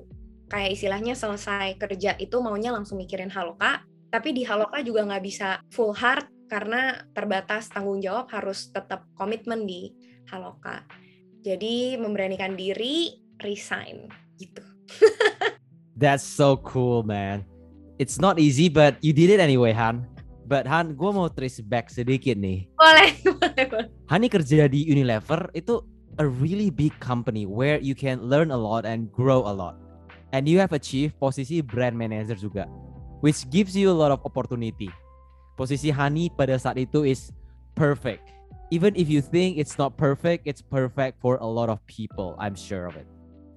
kayak 0.50 0.74
istilahnya 0.74 1.14
selesai 1.14 1.78
kerja 1.78 2.18
itu 2.18 2.42
maunya 2.42 2.74
langsung 2.74 2.98
mikirin 2.98 3.30
Haloka 3.30 3.86
tapi 4.10 4.34
di 4.34 4.44
Haloka 4.44 4.82
juga 4.82 5.06
nggak 5.06 5.24
bisa 5.24 5.62
full 5.74 5.94
heart 5.94 6.28
karena 6.50 7.06
terbatas 7.14 7.70
tanggung 7.70 8.02
jawab 8.02 8.30
harus 8.34 8.74
tetap 8.74 9.06
komitmen 9.14 9.70
di 9.70 9.94
Haloka 10.30 10.86
jadi 11.40 11.96
memberanikan 11.96 12.60
diri 12.60 13.16
resign 13.40 14.12
gitu. 14.36 14.64
That's 16.00 16.24
so 16.24 16.60
cool, 16.64 17.04
man. 17.04 17.44
It's 18.00 18.20
not 18.20 18.40
easy, 18.40 18.72
but 18.72 18.96
you 19.04 19.12
did 19.12 19.28
it 19.28 19.44
anyway, 19.44 19.76
Han. 19.76 20.08
But 20.48 20.66
Han, 20.66 20.96
gue 20.96 21.12
mau 21.12 21.28
trace 21.28 21.60
back 21.60 21.92
sedikit 21.92 22.40
nih. 22.40 22.72
Boleh, 22.80 23.10
boleh, 23.40 23.66
boleh. 23.68 23.88
Hani 24.08 24.32
kerja 24.32 24.72
di 24.72 24.88
Unilever 24.88 25.52
itu 25.52 25.84
a 26.18 26.26
really 26.26 26.72
big 26.72 26.96
company 27.04 27.44
where 27.44 27.78
you 27.80 27.94
can 27.94 28.24
learn 28.24 28.52
a 28.52 28.58
lot 28.58 28.88
and 28.88 29.12
grow 29.12 29.44
a 29.44 29.54
lot. 29.54 29.76
And 30.32 30.48
you 30.48 30.62
have 30.64 30.72
achieved 30.72 31.18
posisi 31.18 31.60
brand 31.60 31.98
manager 31.98 32.38
juga, 32.38 32.70
which 33.20 33.48
gives 33.52 33.76
you 33.76 33.92
a 33.92 33.96
lot 33.96 34.12
of 34.12 34.20
opportunity. 34.24 34.92
Posisi 35.60 35.92
Hani 35.92 36.32
pada 36.32 36.56
saat 36.56 36.80
itu 36.80 37.04
is 37.04 37.36
perfect 37.76 38.40
even 38.70 38.94
if 38.96 39.10
you 39.10 39.22
think 39.22 39.58
it's 39.58 39.78
not 39.78 39.98
perfect, 39.98 40.46
it's 40.46 40.62
perfect 40.62 41.18
for 41.22 41.38
a 41.42 41.46
lot 41.46 41.70
of 41.70 41.82
people. 41.90 42.38
I'm 42.38 42.56
sure 42.56 42.86
of 42.86 42.96
it. 42.96 43.06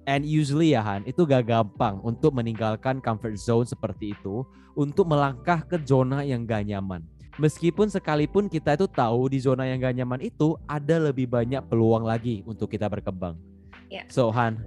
And 0.03 0.27
usually 0.27 0.75
ya 0.75 0.83
Han, 0.83 1.07
itu 1.07 1.23
gak 1.23 1.47
gampang 1.47 2.03
untuk 2.03 2.35
meninggalkan 2.35 2.99
comfort 2.99 3.39
zone 3.39 3.63
seperti 3.63 4.11
itu 4.11 4.43
untuk 4.75 5.07
melangkah 5.07 5.63
ke 5.63 5.79
zona 5.79 6.27
yang 6.27 6.43
gak 6.43 6.67
nyaman. 6.67 7.07
Meskipun 7.39 7.87
sekalipun 7.87 8.45
kita 8.51 8.75
itu 8.75 8.85
tahu 8.85 9.31
di 9.31 9.39
zona 9.39 9.63
yang 9.63 9.79
gak 9.79 9.95
nyaman 9.95 10.19
itu 10.19 10.59
ada 10.67 10.99
lebih 10.99 11.31
banyak 11.31 11.63
peluang 11.71 12.03
lagi 12.03 12.43
untuk 12.43 12.67
kita 12.67 12.91
berkembang. 12.91 13.39
Yeah. 13.87 14.03
So 14.11 14.27
Han, 14.35 14.59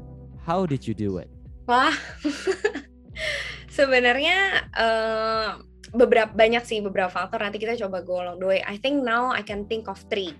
how 0.49 0.65
did 0.65 0.89
you 0.89 0.97
do 0.97 1.21
it? 1.21 1.29
Wah, 1.69 1.93
sebenarnya 3.77 4.39
uh, 4.73 5.61
beberapa 5.93 6.33
banyak 6.33 6.65
sih 6.65 6.81
beberapa 6.81 7.13
faktor 7.13 7.45
nanti 7.45 7.61
kita 7.61 7.77
coba 7.85 8.01
go 8.01 8.25
along 8.25 8.41
the 8.41 8.49
way. 8.49 8.61
I 8.65 8.81
think 8.81 9.05
now 9.05 9.31
I 9.37 9.45
can 9.45 9.69
think 9.69 9.87
of 9.93 10.01
three. 10.09 10.33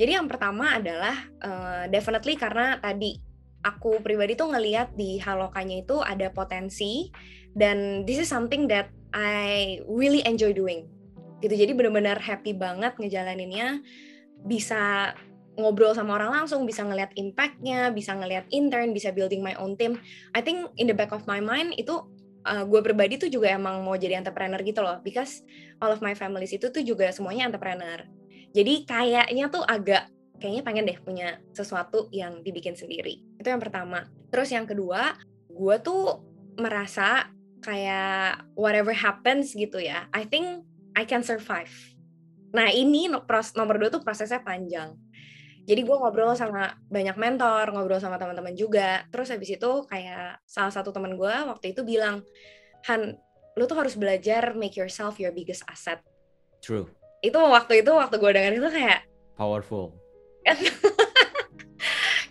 Jadi 0.00 0.16
yang 0.16 0.26
pertama 0.26 0.80
adalah 0.80 1.14
uh, 1.44 1.84
definitely 1.92 2.40
karena 2.40 2.80
tadi 2.80 3.20
aku 3.64 4.00
pribadi 4.00 4.36
tuh 4.36 4.52
ngelihat 4.52 4.96
di 4.96 5.20
halokanya 5.20 5.84
itu 5.84 6.00
ada 6.00 6.28
potensi 6.32 7.08
dan 7.56 8.04
this 8.04 8.20
is 8.20 8.28
something 8.28 8.68
that 8.68 8.88
I 9.14 9.80
really 9.86 10.24
enjoy 10.24 10.56
doing. 10.56 10.88
Gitu. 11.40 11.54
Jadi 11.54 11.72
benar-benar 11.76 12.18
happy 12.18 12.56
banget 12.56 12.96
ngejalaninnya 12.96 13.84
bisa 14.44 15.14
ngobrol 15.54 15.94
sama 15.94 16.18
orang 16.18 16.42
langsung, 16.42 16.66
bisa 16.66 16.82
ngelihat 16.82 17.14
impactnya, 17.14 17.94
bisa 17.94 18.12
ngelihat 18.18 18.50
intern, 18.50 18.90
bisa 18.90 19.14
building 19.14 19.40
my 19.40 19.54
own 19.54 19.78
team. 19.78 20.02
I 20.34 20.42
think 20.42 20.74
in 20.76 20.90
the 20.90 20.96
back 20.96 21.14
of 21.14 21.24
my 21.30 21.38
mind 21.38 21.78
itu 21.78 22.02
uh, 22.44 22.64
gue 22.68 22.80
pribadi 22.84 23.16
tuh 23.16 23.32
juga 23.32 23.50
emang 23.50 23.80
mau 23.80 23.96
jadi 23.96 24.20
entrepreneur 24.20 24.60
gitu 24.60 24.84
loh 24.84 25.00
because 25.00 25.42
all 25.80 25.90
of 25.90 26.04
my 26.04 26.12
families 26.12 26.52
itu 26.52 26.68
tuh 26.68 26.84
juga 26.84 27.10
semuanya 27.10 27.48
entrepreneur. 27.48 28.04
Jadi 28.54 28.86
kayaknya 28.86 29.50
tuh 29.50 29.66
agak 29.66 30.06
kayaknya 30.38 30.62
pengen 30.62 30.84
deh 30.86 30.98
punya 31.00 31.40
sesuatu 31.56 32.12
yang 32.14 32.44
dibikin 32.44 32.76
sendiri. 32.76 33.18
Itu 33.40 33.50
yang 33.50 33.58
pertama. 33.58 34.06
Terus 34.30 34.52
yang 34.52 34.68
kedua 34.68 35.16
gue 35.50 35.76
tuh 35.82 36.22
merasa 36.60 37.32
kayak 37.64 38.44
whatever 38.54 38.92
happens 38.92 39.56
gitu 39.56 39.80
ya 39.80 40.06
I 40.12 40.28
think 40.28 40.62
I 40.94 41.08
can 41.08 41.24
survive. 41.26 41.72
Nah 42.54 42.70
ini 42.70 43.10
nomor 43.10 43.74
dua 43.82 43.90
tuh 43.90 44.04
prosesnya 44.04 44.38
panjang 44.44 44.94
jadi 45.64 45.80
gue 45.80 45.96
ngobrol 45.96 46.36
sama 46.36 46.76
banyak 46.92 47.16
mentor 47.16 47.72
ngobrol 47.72 47.96
sama 47.96 48.20
teman-teman 48.20 48.52
juga. 48.52 49.08
Terus 49.08 49.32
habis 49.32 49.56
itu 49.56 49.70
kayak 49.88 50.44
salah 50.44 50.72
satu 50.72 50.92
teman 50.92 51.16
gue 51.16 51.34
waktu 51.48 51.72
itu 51.72 51.80
bilang 51.84 52.20
Han 52.84 53.16
lu 53.56 53.64
tuh 53.64 53.80
harus 53.80 53.96
belajar 53.96 54.52
make 54.52 54.76
yourself 54.76 55.16
your 55.16 55.32
biggest 55.32 55.64
asset. 55.64 56.04
True. 56.60 56.92
Itu 57.24 57.40
waktu 57.40 57.80
itu 57.80 57.90
waktu 57.96 58.20
gue 58.20 58.30
dengar 58.36 58.52
itu 58.52 58.68
kayak 58.68 59.08
powerful. 59.40 59.96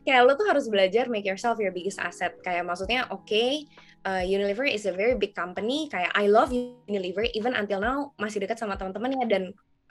Kayak 0.03 0.21
lu 0.27 0.35
tuh 0.35 0.47
harus 0.51 0.67
belajar 0.67 1.07
make 1.07 1.23
yourself 1.23 1.55
your 1.63 1.71
biggest 1.71 1.95
asset. 1.95 2.35
Kayak 2.43 2.67
maksudnya 2.67 3.07
oke 3.07 3.23
okay, 3.23 3.63
uh, 4.03 4.19
Unilever 4.19 4.67
is 4.67 4.83
a 4.83 4.91
very 4.91 5.15
big 5.15 5.31
company. 5.31 5.87
Kayak 5.87 6.11
I 6.11 6.27
love 6.27 6.51
Unilever 6.91 7.23
even 7.31 7.55
until 7.55 7.79
now 7.79 8.11
masih 8.19 8.43
dekat 8.43 8.59
sama 8.59 8.75
teman-temannya 8.75 9.23
dan 9.31 9.43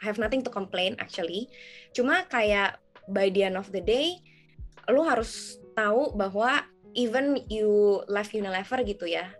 have 0.04 0.20
nothing 0.20 0.44
to 0.44 0.52
complain 0.52 1.00
actually. 1.00 1.48
Cuma 1.96 2.28
kayak 2.28 2.76
by 3.10 3.30
the 3.30 3.46
end 3.46 3.58
of 3.58 3.70
the 3.74 3.82
day 3.82 4.18
lu 4.90 5.02
harus 5.06 5.58
tahu 5.78 6.12
bahwa 6.14 6.62
even 6.92 7.40
you 7.48 8.02
left 8.10 8.34
Unilever 8.34 8.82
gitu 8.84 9.08
ya 9.08 9.30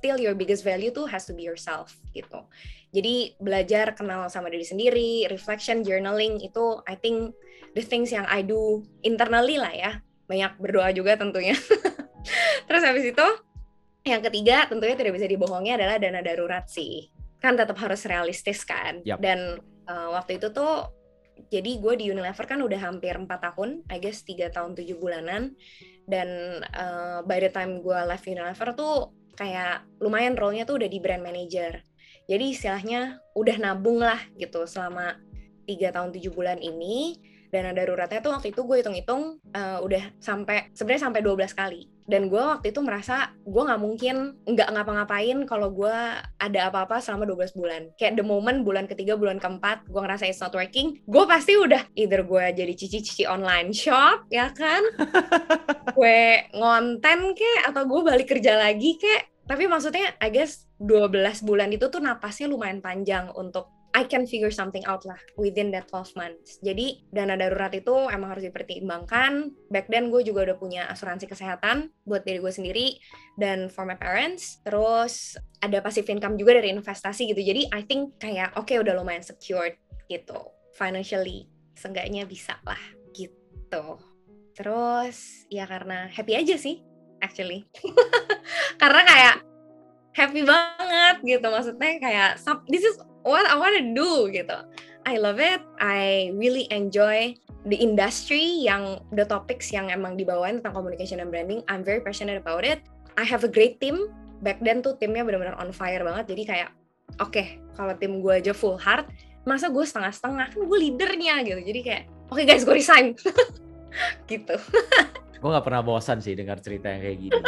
still 0.00 0.16
your 0.16 0.32
biggest 0.38 0.62
value 0.62 0.88
tuh 0.94 1.04
has 1.04 1.26
to 1.26 1.36
be 1.36 1.44
yourself 1.44 1.92
gitu. 2.16 2.46
Jadi 2.94 3.36
belajar 3.36 3.92
kenal 3.92 4.30
sama 4.32 4.48
diri 4.48 4.64
sendiri 4.64 5.26
reflection 5.28 5.82
journaling 5.84 6.40
itu 6.40 6.80
I 6.86 6.96
think 6.96 7.34
the 7.74 7.84
things 7.84 8.14
yang 8.14 8.24
I 8.30 8.40
do 8.40 8.86
internally 9.02 9.60
lah 9.60 9.74
ya. 9.74 9.92
Banyak 10.30 10.56
berdoa 10.62 10.94
juga 10.94 11.18
tentunya. 11.18 11.58
Terus 12.70 12.82
habis 12.86 13.04
itu 13.12 13.26
yang 14.06 14.24
ketiga 14.24 14.64
tentunya 14.70 14.96
tidak 14.96 15.20
bisa 15.20 15.28
dibohongi 15.28 15.76
adalah 15.76 16.00
dana 16.00 16.24
darurat 16.24 16.64
sih. 16.70 17.10
Kan 17.42 17.58
tetap 17.58 17.76
harus 17.76 18.00
realistis 18.08 18.64
kan. 18.64 19.02
Yep. 19.04 19.18
dan 19.20 19.60
uh, 19.84 20.16
waktu 20.16 20.38
itu 20.38 20.48
tuh 20.54 20.88
jadi 21.48 21.80
gue 21.80 21.94
di 21.96 22.04
Unilever 22.12 22.44
kan 22.44 22.60
udah 22.60 22.76
hampir 22.76 23.16
empat 23.16 23.40
tahun, 23.40 23.80
I 23.88 23.96
guess 24.02 24.20
tiga 24.26 24.52
tahun 24.52 24.76
tujuh 24.76 25.00
bulanan. 25.00 25.56
Dan 26.04 26.60
uh, 26.74 27.24
by 27.24 27.40
the 27.40 27.48
time 27.48 27.80
gue 27.80 27.98
left 28.04 28.28
Unilever 28.28 28.76
tuh 28.76 29.14
kayak 29.38 29.88
lumayan 30.04 30.36
role-nya 30.36 30.68
tuh 30.68 30.76
udah 30.76 30.88
di 30.90 31.00
brand 31.00 31.24
manager. 31.24 31.80
Jadi 32.28 32.44
istilahnya 32.52 33.18
udah 33.32 33.56
nabung 33.56 34.04
lah 34.04 34.20
gitu 34.36 34.68
selama 34.68 35.16
tiga 35.64 35.94
tahun 35.94 36.12
tujuh 36.12 36.34
bulan 36.34 36.58
ini 36.58 37.16
dana 37.50 37.74
daruratnya 37.74 38.22
tuh 38.22 38.30
waktu 38.30 38.54
itu 38.54 38.62
gue 38.62 38.76
hitung-hitung 38.78 39.42
uh, 39.54 39.78
udah 39.82 40.14
sampai 40.22 40.70
sebenarnya 40.70 41.10
sampai 41.10 41.20
12 41.22 41.50
kali 41.58 41.82
dan 42.10 42.26
gue 42.26 42.42
waktu 42.42 42.74
itu 42.74 42.82
merasa 42.82 43.30
gue 43.46 43.62
nggak 43.62 43.78
mungkin 43.78 44.34
nggak 44.42 44.68
ngapa-ngapain 44.74 45.46
kalau 45.46 45.70
gue 45.70 45.96
ada 46.42 46.60
apa-apa 46.66 46.98
selama 46.98 47.30
12 47.30 47.54
bulan. 47.54 47.82
Kayak 47.94 48.18
the 48.18 48.26
moment 48.26 48.66
bulan 48.66 48.90
ketiga 48.90 49.14
bulan 49.14 49.38
keempat 49.38 49.86
gue 49.86 50.00
ngerasa 50.02 50.26
it's 50.26 50.42
not 50.42 50.50
working 50.50 50.98
gue 51.06 51.24
pasti 51.30 51.54
udah 51.54 51.86
either 51.94 52.26
gue 52.26 52.44
jadi 52.50 52.72
cici-cici 52.74 53.30
online 53.30 53.70
shop 53.70 54.26
ya 54.34 54.50
kan? 54.50 54.82
Gue 56.00 56.48
ngonten 56.56 57.36
kek 57.36 57.60
atau 57.68 57.82
gue 57.84 58.00
balik 58.00 58.30
kerja 58.30 58.56
lagi 58.56 58.96
kek. 58.96 59.44
Tapi 59.44 59.66
maksudnya 59.68 60.16
I 60.22 60.32
guess 60.32 60.70
12 60.80 61.12
bulan 61.44 61.68
itu 61.74 61.92
tuh 61.92 62.00
napasnya 62.00 62.48
lumayan 62.48 62.80
panjang 62.80 63.28
untuk 63.36 63.79
I 63.90 64.06
can 64.06 64.22
figure 64.22 64.54
something 64.54 64.86
out 64.86 65.02
lah 65.02 65.18
within 65.34 65.74
that 65.74 65.90
12 65.90 66.14
months. 66.14 66.62
Jadi 66.62 67.10
dana 67.10 67.34
darurat 67.34 67.74
itu 67.74 67.90
emang 68.06 68.30
harus 68.30 68.46
dipertimbangkan. 68.46 69.50
Back 69.66 69.90
then 69.90 70.14
gue 70.14 70.22
juga 70.22 70.46
udah 70.50 70.56
punya 70.62 70.82
asuransi 70.86 71.26
kesehatan 71.26 71.90
buat 72.06 72.22
diri 72.22 72.38
gue 72.38 72.52
sendiri 72.54 72.86
dan 73.34 73.66
for 73.66 73.82
my 73.82 73.98
parents. 73.98 74.62
Terus 74.62 75.34
ada 75.58 75.82
passive 75.82 76.06
income 76.06 76.38
juga 76.38 76.62
dari 76.62 76.70
investasi 76.70 77.34
gitu. 77.34 77.42
Jadi 77.42 77.66
I 77.74 77.82
think 77.82 78.22
kayak 78.22 78.54
oke 78.54 78.70
okay, 78.70 78.78
udah 78.78 78.94
lumayan 78.94 79.26
secured 79.26 79.74
gitu 80.06 80.38
financially. 80.78 81.50
Seenggaknya 81.74 82.30
bisa 82.30 82.62
lah 82.62 82.80
gitu. 83.10 83.98
Terus 84.54 85.48
ya 85.50 85.66
karena 85.66 86.06
happy 86.06 86.38
aja 86.38 86.54
sih 86.54 86.78
actually. 87.18 87.66
karena 88.80 89.02
kayak 89.02 89.36
happy 90.14 90.42
banget 90.46 91.16
gitu 91.22 91.46
maksudnya 91.50 91.90
kayak 92.02 92.30
this 92.66 92.82
is 92.86 92.98
what 93.22 93.44
I 93.46 93.56
want 93.56 93.76
to 93.78 93.84
do 93.92 94.28
gitu. 94.32 94.58
I 95.08 95.16
love 95.16 95.40
it. 95.40 95.64
I 95.80 96.30
really 96.36 96.68
enjoy 96.68 97.36
the 97.64 97.76
industry 97.76 98.64
yang 98.64 99.00
the 99.12 99.24
topics 99.24 99.72
yang 99.72 99.88
emang 99.92 100.16
dibawain 100.16 100.60
tentang 100.60 100.76
communication 100.76 101.20
and 101.20 101.32
branding. 101.32 101.64
I'm 101.68 101.84
very 101.84 102.00
passionate 102.04 102.40
about 102.40 102.64
it. 102.64 102.84
I 103.16 103.24
have 103.24 103.44
a 103.44 103.50
great 103.50 103.80
team. 103.80 104.12
Back 104.40 104.64
then 104.64 104.80
tuh 104.80 104.96
timnya 104.96 105.24
benar-benar 105.24 105.56
on 105.60 105.72
fire 105.72 106.00
banget. 106.00 106.32
Jadi 106.32 106.42
kayak 106.48 106.68
oke 107.20 107.32
okay, 107.32 107.60
kalau 107.76 107.92
tim 107.96 108.24
gue 108.24 108.32
aja 108.40 108.52
full 108.56 108.80
heart, 108.80 109.08
masa 109.44 109.68
gue 109.68 109.84
setengah-setengah 109.84 110.56
kan 110.56 110.60
gue 110.60 110.78
leadernya 110.78 111.44
gitu. 111.44 111.60
Jadi 111.60 111.80
kayak 111.84 112.02
oke 112.32 112.40
okay 112.40 112.44
guys 112.48 112.64
gue 112.64 112.76
resign. 112.76 113.12
gitu. 114.30 114.56
gue 115.40 115.48
gak 115.48 115.64
pernah 115.64 115.80
bosan 115.80 116.20
sih 116.20 116.36
dengar 116.36 116.60
cerita 116.60 116.92
yang 116.92 117.00
kayak 117.00 117.18
gini. 117.18 117.40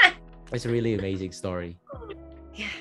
It's 0.56 0.64
really 0.64 0.96
amazing 0.96 1.32
story. 1.32 1.76
Ya, 2.56 2.72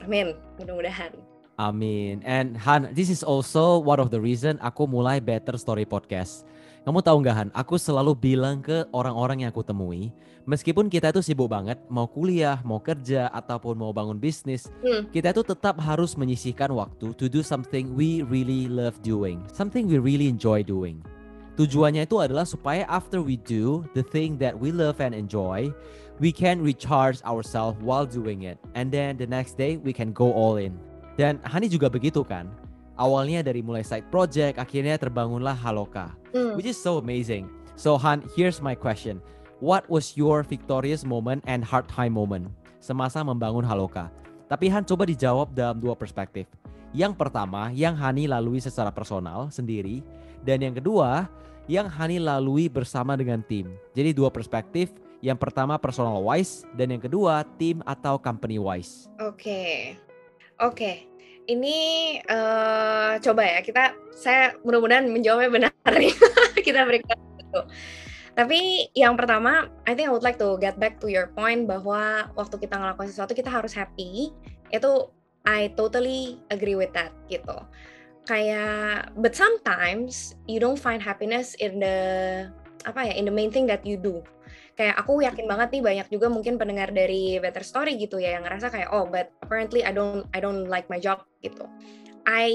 amin. 0.00 0.32
Mudah-mudahan. 0.56 1.35
Amin. 1.56 2.20
And 2.28 2.56
Han, 2.68 2.92
this 2.92 3.08
is 3.08 3.24
also 3.24 3.80
one 3.80 3.96
of 3.96 4.12
the 4.12 4.20
reason 4.20 4.60
aku 4.60 4.84
mulai 4.84 5.24
Better 5.24 5.56
Story 5.56 5.88
Podcast. 5.88 6.44
Kamu 6.84 7.02
tahu 7.02 7.18
nggak 7.24 7.36
Han, 7.36 7.50
aku 7.50 7.80
selalu 7.80 8.14
bilang 8.14 8.62
ke 8.62 8.86
orang-orang 8.94 9.42
yang 9.42 9.50
aku 9.50 9.66
temui, 9.66 10.14
meskipun 10.46 10.86
kita 10.86 11.10
itu 11.10 11.18
sibuk 11.18 11.50
banget, 11.50 11.82
mau 11.90 12.06
kuliah, 12.06 12.62
mau 12.62 12.78
kerja, 12.78 13.26
ataupun 13.34 13.74
mau 13.74 13.90
bangun 13.90 14.14
bisnis, 14.14 14.70
hmm. 14.86 15.10
kita 15.10 15.34
itu 15.34 15.42
tetap 15.42 15.82
harus 15.82 16.14
menyisihkan 16.14 16.70
waktu 16.70 17.10
to 17.18 17.26
do 17.26 17.42
something 17.42 17.90
we 17.98 18.22
really 18.30 18.70
love 18.70 18.94
doing, 19.02 19.42
something 19.50 19.90
we 19.90 19.98
really 19.98 20.30
enjoy 20.30 20.62
doing. 20.62 21.02
Tujuannya 21.58 22.06
itu 22.06 22.20
adalah 22.22 22.46
supaya 22.46 22.86
after 22.86 23.18
we 23.18 23.40
do 23.42 23.82
the 23.96 24.04
thing 24.04 24.38
that 24.38 24.54
we 24.54 24.70
love 24.70 25.02
and 25.02 25.16
enjoy, 25.16 25.72
we 26.22 26.30
can 26.30 26.62
recharge 26.62 27.18
ourselves 27.26 27.80
while 27.82 28.06
doing 28.06 28.46
it. 28.46 28.62
And 28.78 28.94
then 28.94 29.16
the 29.18 29.26
next 29.26 29.58
day 29.58 29.80
we 29.80 29.90
can 29.90 30.12
go 30.14 30.30
all 30.30 30.60
in. 30.60 30.76
Dan 31.16 31.40
Hani 31.48 31.72
juga 31.72 31.88
begitu 31.88 32.20
kan. 32.20 32.48
Awalnya 32.96 33.44
dari 33.44 33.60
mulai 33.60 33.84
side 33.84 34.08
project, 34.08 34.56
akhirnya 34.56 34.96
terbangunlah 34.96 35.56
Haloka. 35.56 36.12
Mm. 36.32 36.56
Which 36.56 36.68
is 36.68 36.80
so 36.80 36.96
amazing. 36.96 37.48
So 37.76 38.00
Han, 38.00 38.24
here's 38.36 38.64
my 38.64 38.72
question. 38.72 39.20
What 39.60 39.88
was 39.88 40.16
your 40.16 40.44
victorious 40.44 41.04
moment 41.04 41.44
and 41.48 41.64
hard 41.64 41.88
time 41.88 42.16
moment 42.16 42.52
semasa 42.80 43.20
membangun 43.24 43.64
Haloka? 43.64 44.12
Tapi 44.48 44.68
Han 44.72 44.84
coba 44.84 45.08
dijawab 45.08 45.52
dalam 45.52 45.80
dua 45.80 45.96
perspektif. 45.96 46.48
Yang 46.96 47.20
pertama, 47.20 47.68
yang 47.72 47.96
Hani 47.96 48.28
lalui 48.28 48.60
secara 48.60 48.88
personal 48.88 49.52
sendiri, 49.52 50.00
dan 50.44 50.64
yang 50.64 50.76
kedua, 50.76 51.28
yang 51.68 51.88
Hani 51.90 52.16
lalui 52.16 52.72
bersama 52.72 53.12
dengan 53.16 53.44
tim. 53.44 53.72
Jadi 53.92 54.16
dua 54.16 54.32
perspektif, 54.32 54.92
yang 55.20 55.36
pertama 55.36 55.76
personal 55.76 56.20
wise 56.22 56.64
dan 56.76 56.92
yang 56.96 57.02
kedua 57.02 57.42
tim 57.60 57.82
atau 57.84 58.16
company 58.16 58.60
wise. 58.60 59.10
Oke. 59.20 59.40
Okay. 59.40 60.05
Oke, 60.56 61.04
ini 61.44 61.76
uh, 62.32 63.20
coba 63.20 63.42
ya 63.44 63.60
kita 63.60 63.92
saya 64.16 64.56
mudah-mudahan 64.64 65.04
menjawabnya 65.12 65.50
benar 65.52 65.92
nih. 65.92 66.16
kita 66.66 66.88
berikan 66.88 67.18
itu. 67.36 67.60
Tapi 68.36 68.88
yang 68.92 69.16
pertama, 69.16 69.68
I 69.88 69.92
think 69.96 70.08
I 70.08 70.12
would 70.12 70.24
like 70.24 70.40
to 70.40 70.56
get 70.60 70.76
back 70.76 71.00
to 71.00 71.08
your 71.08 71.32
point 71.32 71.64
bahwa 71.68 72.32
waktu 72.36 72.56
kita 72.60 72.76
ngelakuin 72.76 73.08
sesuatu 73.12 73.32
kita 73.32 73.48
harus 73.48 73.76
happy. 73.76 74.32
Itu 74.72 75.12
I 75.44 75.72
totally 75.76 76.40
agree 76.48 76.76
with 76.76 76.96
that 76.96 77.12
gitu. 77.28 77.56
Kayak 78.24 79.12
but 79.20 79.36
sometimes 79.36 80.40
you 80.48 80.56
don't 80.56 80.80
find 80.80 81.04
happiness 81.04 81.52
in 81.60 81.84
the 81.84 81.96
apa 82.88 83.08
ya 83.08 83.12
in 83.12 83.28
the 83.28 83.34
main 83.34 83.52
thing 83.52 83.68
that 83.68 83.84
you 83.84 84.00
do 84.00 84.24
kayak 84.76 84.96
aku 85.00 85.24
yakin 85.24 85.48
banget 85.48 85.68
nih 85.72 85.82
banyak 85.82 86.08
juga 86.12 86.28
mungkin 86.28 86.60
pendengar 86.60 86.92
dari 86.92 87.40
Better 87.40 87.64
Story 87.64 87.96
gitu 87.96 88.20
ya 88.20 88.36
yang 88.36 88.44
ngerasa 88.44 88.68
kayak 88.68 88.92
oh 88.92 89.08
but 89.08 89.32
apparently 89.40 89.80
I 89.80 89.90
don't 89.90 90.28
I 90.36 90.38
don't 90.38 90.68
like 90.68 90.92
my 90.92 91.00
job 91.00 91.24
gitu. 91.40 91.64
I 92.28 92.52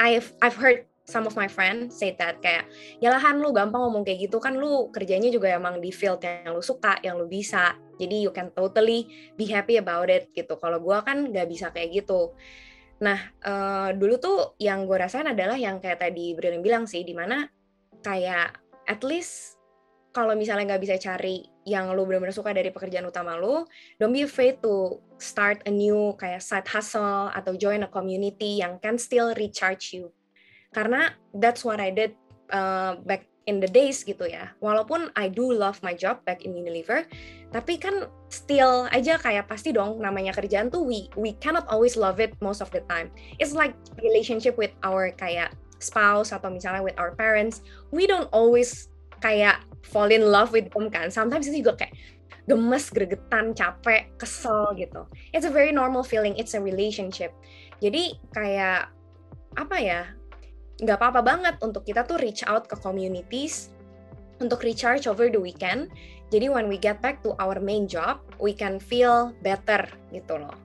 I've 0.00 0.32
I've 0.40 0.56
heard 0.56 0.88
some 1.04 1.28
of 1.28 1.36
my 1.36 1.44
friends 1.44 1.92
say 2.00 2.16
that 2.16 2.40
kayak 2.40 2.64
ya 3.04 3.12
lahan 3.12 3.44
lu 3.44 3.52
gampang 3.52 3.84
ngomong 3.84 4.00
kayak 4.08 4.32
gitu 4.32 4.40
kan 4.40 4.56
lu 4.56 4.88
kerjanya 4.88 5.28
juga 5.28 5.52
emang 5.52 5.76
di 5.82 5.92
field 5.92 6.24
yang 6.24 6.56
lu 6.56 6.64
suka 6.64 6.96
yang 7.04 7.20
lu 7.20 7.28
bisa. 7.28 7.76
Jadi 8.00 8.24
you 8.24 8.32
can 8.32 8.48
totally 8.56 9.04
be 9.36 9.44
happy 9.44 9.76
about 9.76 10.08
it 10.08 10.32
gitu. 10.32 10.56
Kalau 10.56 10.80
gue 10.80 10.98
kan 11.04 11.28
nggak 11.28 11.46
bisa 11.52 11.68
kayak 11.68 12.00
gitu. 12.00 12.32
Nah 13.04 13.28
uh, 13.44 13.92
dulu 13.92 14.16
tuh 14.16 14.38
yang 14.56 14.88
gue 14.88 14.96
rasain 14.96 15.28
adalah 15.28 15.60
yang 15.60 15.84
kayak 15.84 16.00
tadi 16.00 16.32
Brilliant 16.32 16.64
bilang 16.64 16.84
sih 16.88 17.04
di 17.04 17.12
mana 17.12 17.44
kayak 18.00 18.56
at 18.88 19.04
least 19.04 19.59
kalau 20.10 20.34
misalnya 20.34 20.74
nggak 20.74 20.82
bisa 20.82 20.96
cari 20.98 21.46
yang 21.66 21.94
lu 21.94 22.02
benar-benar 22.02 22.34
suka 22.34 22.50
dari 22.50 22.74
pekerjaan 22.74 23.06
utama 23.06 23.38
lu, 23.38 23.62
don't 24.02 24.10
be 24.10 24.26
afraid 24.26 24.58
to 24.58 24.98
start 25.22 25.62
a 25.66 25.72
new 25.72 26.14
kayak 26.18 26.42
side 26.42 26.66
hustle 26.66 27.30
atau 27.30 27.54
join 27.54 27.86
a 27.86 27.90
community 27.90 28.58
yang 28.58 28.82
can 28.82 28.98
still 28.98 29.30
recharge 29.38 29.94
you. 29.94 30.10
Karena 30.74 31.14
that's 31.34 31.62
what 31.62 31.78
I 31.78 31.94
did 31.94 32.14
uh, 32.50 32.98
back 33.06 33.30
in 33.46 33.62
the 33.62 33.70
days 33.70 34.02
gitu 34.02 34.26
ya. 34.26 34.50
Walaupun 34.58 35.14
I 35.14 35.30
do 35.30 35.50
love 35.50 35.78
my 35.86 35.94
job 35.94 36.22
back 36.26 36.42
in 36.42 36.54
Unilever, 36.54 37.06
tapi 37.54 37.78
kan 37.78 38.10
still 38.30 38.90
aja 38.90 39.18
kayak 39.18 39.46
pasti 39.46 39.70
dong 39.70 40.02
namanya 40.02 40.34
kerjaan 40.34 40.70
tuh 40.70 40.82
we 40.82 41.10
we 41.18 41.34
cannot 41.38 41.66
always 41.70 41.94
love 41.94 42.18
it 42.18 42.34
most 42.42 42.62
of 42.62 42.70
the 42.74 42.82
time. 42.90 43.10
It's 43.38 43.54
like 43.54 43.74
relationship 43.98 44.58
with 44.58 44.74
our 44.82 45.14
kayak 45.14 45.54
spouse 45.82 46.30
atau 46.30 46.50
misalnya 46.50 46.82
with 46.82 46.98
our 46.98 47.14
parents, 47.14 47.62
we 47.90 48.06
don't 48.06 48.28
always 48.34 48.90
kayak 49.18 49.64
fall 49.86 50.08
in 50.12 50.22
love 50.22 50.52
with 50.52 50.68
them 50.70 50.92
kan 50.92 51.08
sometimes 51.08 51.48
itu 51.48 51.64
juga 51.64 51.84
kayak 51.84 51.94
gemes, 52.50 52.90
gregetan, 52.90 53.54
capek, 53.54 54.10
kesel 54.18 54.74
gitu. 54.74 55.06
It's 55.30 55.46
a 55.46 55.52
very 55.52 55.70
normal 55.70 56.02
feeling. 56.02 56.34
It's 56.34 56.58
a 56.58 56.60
relationship. 56.62 57.30
Jadi 57.78 58.18
kayak 58.34 58.90
apa 59.54 59.76
ya? 59.78 60.10
Nggak 60.82 60.98
apa-apa 60.98 61.20
banget 61.22 61.54
untuk 61.62 61.86
kita 61.86 62.02
tuh 62.02 62.18
reach 62.18 62.42
out 62.50 62.66
ke 62.66 62.74
communities 62.82 63.70
untuk 64.42 64.64
recharge 64.66 65.06
over 65.06 65.30
the 65.30 65.38
weekend. 65.38 65.92
Jadi 66.34 66.50
when 66.50 66.66
we 66.66 66.80
get 66.80 66.98
back 67.04 67.22
to 67.22 67.36
our 67.38 67.60
main 67.62 67.86
job, 67.86 68.18
we 68.42 68.50
can 68.50 68.82
feel 68.82 69.30
better 69.44 69.86
gitu 70.10 70.40
loh. 70.40 70.56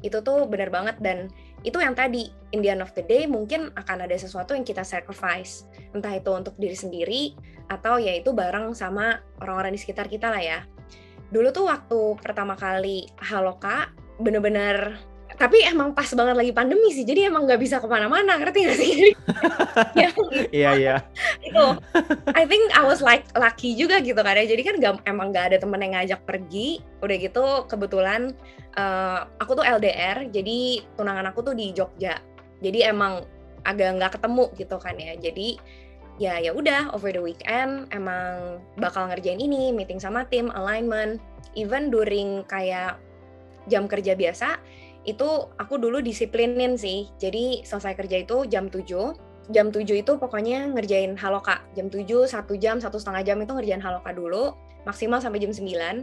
Itu 0.00 0.22
tuh 0.22 0.46
bener 0.46 0.70
banget 0.70 0.96
dan 1.02 1.28
itu 1.66 1.82
yang 1.82 1.98
tadi 1.98 2.30
in 2.54 2.62
the 2.62 2.70
end 2.70 2.78
of 2.78 2.94
the 2.94 3.02
day 3.02 3.26
mungkin 3.26 3.74
akan 3.74 4.06
ada 4.06 4.14
sesuatu 4.14 4.54
yang 4.54 4.62
kita 4.62 4.86
sacrifice. 4.86 5.66
Entah 5.90 6.14
itu 6.14 6.30
untuk 6.30 6.54
diri 6.54 6.78
sendiri 6.78 7.34
atau 7.66 7.98
ya 7.98 8.14
itu 8.14 8.30
bareng 8.30 8.70
sama 8.78 9.18
orang-orang 9.42 9.74
di 9.74 9.80
sekitar 9.82 10.06
kita 10.06 10.30
lah 10.30 10.38
ya. 10.38 10.58
Dulu 11.34 11.50
tuh 11.50 11.66
waktu 11.66 12.22
pertama 12.22 12.54
kali 12.54 13.10
Haloka 13.18 13.90
bener-bener 14.22 14.94
tapi 15.36 15.60
emang 15.68 15.92
pas 15.92 16.08
banget 16.16 16.32
lagi 16.32 16.52
pandemi 16.56 16.88
sih 16.94 17.04
jadi 17.04 17.28
emang 17.28 17.44
nggak 17.44 17.60
bisa 17.60 17.76
ke 17.76 17.84
mana-mana 17.84 18.40
ngerti 18.40 18.58
nggak 18.64 18.78
sih? 18.78 18.92
Ya, 19.92 20.08
iya 20.48 20.70
iya 20.72 20.96
itu 21.46 21.66
I 22.34 22.44
think 22.44 22.74
I 22.74 22.82
was 22.82 22.98
like 22.98 23.26
lucky 23.38 23.78
juga 23.78 24.02
gitu 24.02 24.18
kan 24.18 24.34
ya. 24.34 24.44
Jadi 24.44 24.62
kan 24.66 24.74
gak, 24.82 24.94
emang 25.06 25.30
nggak 25.30 25.54
ada 25.54 25.56
temen 25.62 25.80
yang 25.82 25.94
ngajak 25.94 26.20
pergi. 26.26 26.82
Udah 27.00 27.16
gitu 27.16 27.44
kebetulan 27.70 28.34
uh, 28.74 29.30
aku 29.38 29.62
tuh 29.62 29.64
LDR 29.64 30.26
jadi 30.28 30.82
tunangan 30.98 31.30
aku 31.30 31.46
tuh 31.46 31.54
di 31.54 31.70
Jogja. 31.70 32.18
Jadi 32.60 32.82
emang 32.82 33.22
agak 33.62 33.98
nggak 33.98 34.12
ketemu 34.18 34.44
gitu 34.58 34.76
kan 34.78 34.94
ya. 34.98 35.14
Jadi 35.18 35.48
ya 36.16 36.40
ya 36.40 36.50
udah 36.56 36.96
over 36.96 37.12
the 37.12 37.20
weekend 37.20 37.92
emang 37.92 38.56
bakal 38.80 39.04
ngerjain 39.04 39.36
ini 39.36 39.70
meeting 39.70 40.02
sama 40.02 40.26
tim 40.26 40.50
alignment. 40.52 41.22
Even 41.56 41.88
during 41.88 42.44
kayak 42.44 43.00
jam 43.66 43.88
kerja 43.88 44.12
biasa 44.14 44.60
itu 45.06 45.28
aku 45.56 45.78
dulu 45.78 46.02
disiplinin 46.02 46.74
sih. 46.74 47.08
Jadi 47.16 47.62
selesai 47.62 47.94
kerja 47.94 48.26
itu 48.26 48.44
jam 48.50 48.66
7. 48.66 49.25
Jam 49.54 49.70
7 49.70 49.86
itu 50.02 50.12
pokoknya 50.18 50.74
ngerjain 50.74 51.14
haloka. 51.14 51.62
Jam 51.78 51.86
7, 51.86 52.26
satu 52.26 52.58
jam, 52.58 52.82
satu 52.82 52.98
setengah 52.98 53.22
jam 53.22 53.38
itu 53.38 53.52
ngerjain 53.54 53.82
haloka 53.82 54.10
dulu. 54.10 54.58
Maksimal 54.82 55.22
sampai 55.22 55.38
jam 55.38 55.54
9. 55.54 56.02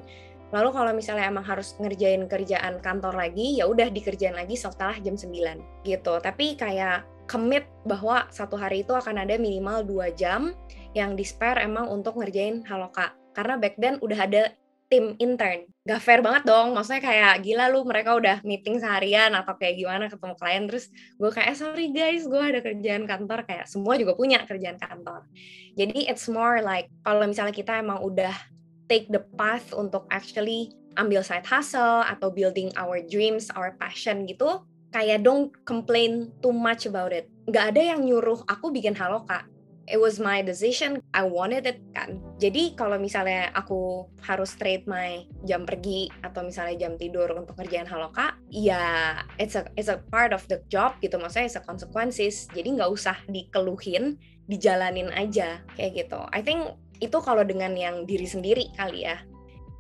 Lalu 0.53 0.69
kalau 0.69 0.91
misalnya 0.93 1.27
emang 1.27 1.43
harus 1.43 1.73
ngerjain 1.81 2.29
kerjaan 2.29 2.77
kantor 2.79 3.17
lagi, 3.17 3.57
ya 3.57 3.65
udah 3.65 3.89
dikerjain 3.89 4.37
lagi 4.37 4.53
setelah 4.53 4.95
jam 5.01 5.17
9 5.17 5.83
gitu. 5.83 6.13
Tapi 6.21 6.55
kayak 6.55 7.03
commit 7.25 7.65
bahwa 7.83 8.29
satu 8.29 8.55
hari 8.55 8.85
itu 8.85 8.93
akan 8.93 9.23
ada 9.25 9.35
minimal 9.39 9.81
dua 9.83 10.13
jam 10.13 10.53
yang 10.93 11.17
di 11.17 11.25
spare 11.25 11.65
emang 11.65 11.89
untuk 11.89 12.21
ngerjain 12.21 12.61
haloka. 12.69 13.11
Karena 13.33 13.57
back 13.57 13.75
then 13.81 13.97
udah 13.99 14.19
ada 14.29 14.53
tim 14.93 15.17
intern. 15.17 15.65
Gak 15.81 16.05
fair 16.05 16.21
banget 16.21 16.45
dong, 16.45 16.77
maksudnya 16.77 17.01
kayak 17.01 17.41
gila 17.41 17.65
lu 17.73 17.81
mereka 17.81 18.13
udah 18.13 18.45
meeting 18.45 18.77
seharian 18.77 19.33
atau 19.33 19.57
kayak 19.57 19.81
gimana 19.81 20.05
ketemu 20.05 20.33
klien 20.37 20.63
terus 20.69 20.85
gue 21.17 21.31
kayak 21.33 21.57
sorry 21.57 21.89
guys 21.89 22.29
gue 22.29 22.37
ada 22.37 22.61
kerjaan 22.61 23.09
kantor 23.09 23.41
kayak 23.49 23.65
semua 23.65 23.97
juga 23.97 24.13
punya 24.13 24.45
kerjaan 24.45 24.77
kantor. 24.77 25.25
Jadi 25.73 26.05
it's 26.05 26.29
more 26.29 26.61
like 26.61 26.93
kalau 27.01 27.25
misalnya 27.25 27.57
kita 27.57 27.81
emang 27.81 28.05
udah 28.05 28.37
take 28.85 29.09
the 29.09 29.25
path 29.33 29.73
untuk 29.73 30.05
actually 30.13 30.69
ambil 31.01 31.25
side 31.25 31.49
hustle 31.49 32.05
atau 32.05 32.29
building 32.29 32.69
our 32.77 33.01
dreams, 33.01 33.49
our 33.57 33.73
passion 33.81 34.29
gitu, 34.29 34.61
kayak 34.93 35.25
don't 35.25 35.49
complain 35.65 36.29
too 36.45 36.53
much 36.53 36.85
about 36.85 37.09
it. 37.09 37.25
Gak 37.49 37.73
ada 37.73 37.97
yang 37.97 38.05
nyuruh 38.05 38.45
aku 38.45 38.69
bikin 38.69 38.93
haloka 38.93 39.41
it 39.87 39.99
was 39.99 40.19
my 40.19 40.39
decision. 40.39 41.03
I 41.11 41.27
wanted 41.27 41.67
it 41.67 41.79
kan. 41.91 42.19
Jadi 42.39 42.75
kalau 42.79 42.95
misalnya 42.99 43.51
aku 43.51 44.07
harus 44.23 44.55
trade 44.55 44.87
my 44.87 45.27
jam 45.43 45.67
pergi 45.67 46.07
atau 46.23 46.47
misalnya 46.47 46.87
jam 46.87 46.95
tidur 46.95 47.27
untuk 47.35 47.59
kerjaan 47.59 47.87
haloka 47.87 48.39
ya 48.47 49.19
it's 49.35 49.59
a 49.59 49.67
it's 49.75 49.91
a 49.91 49.99
part 50.11 50.31
of 50.31 50.43
the 50.47 50.63
job 50.71 50.95
gitu. 51.03 51.19
Maksudnya 51.19 51.51
it's 51.51 51.59
a 51.59 51.63
consequences. 51.63 52.47
Jadi 52.51 52.79
nggak 52.79 52.91
usah 52.91 53.17
dikeluhin 53.27 54.15
dijalanin 54.47 55.11
aja. 55.11 55.59
Kayak 55.75 56.07
gitu. 56.07 56.19
I 56.31 56.39
think 56.39 56.79
itu 57.03 57.17
kalau 57.19 57.43
dengan 57.43 57.75
yang 57.75 58.07
diri 58.07 58.27
sendiri 58.27 58.71
kali 58.79 59.03
ya. 59.03 59.19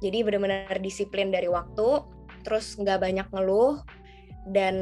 Jadi 0.03 0.19
benar-benar 0.19 0.83
disiplin 0.83 1.31
dari 1.31 1.47
waktu 1.47 2.03
terus 2.43 2.75
nggak 2.75 2.99
banyak 2.99 3.27
ngeluh 3.31 3.79
dan 4.51 4.75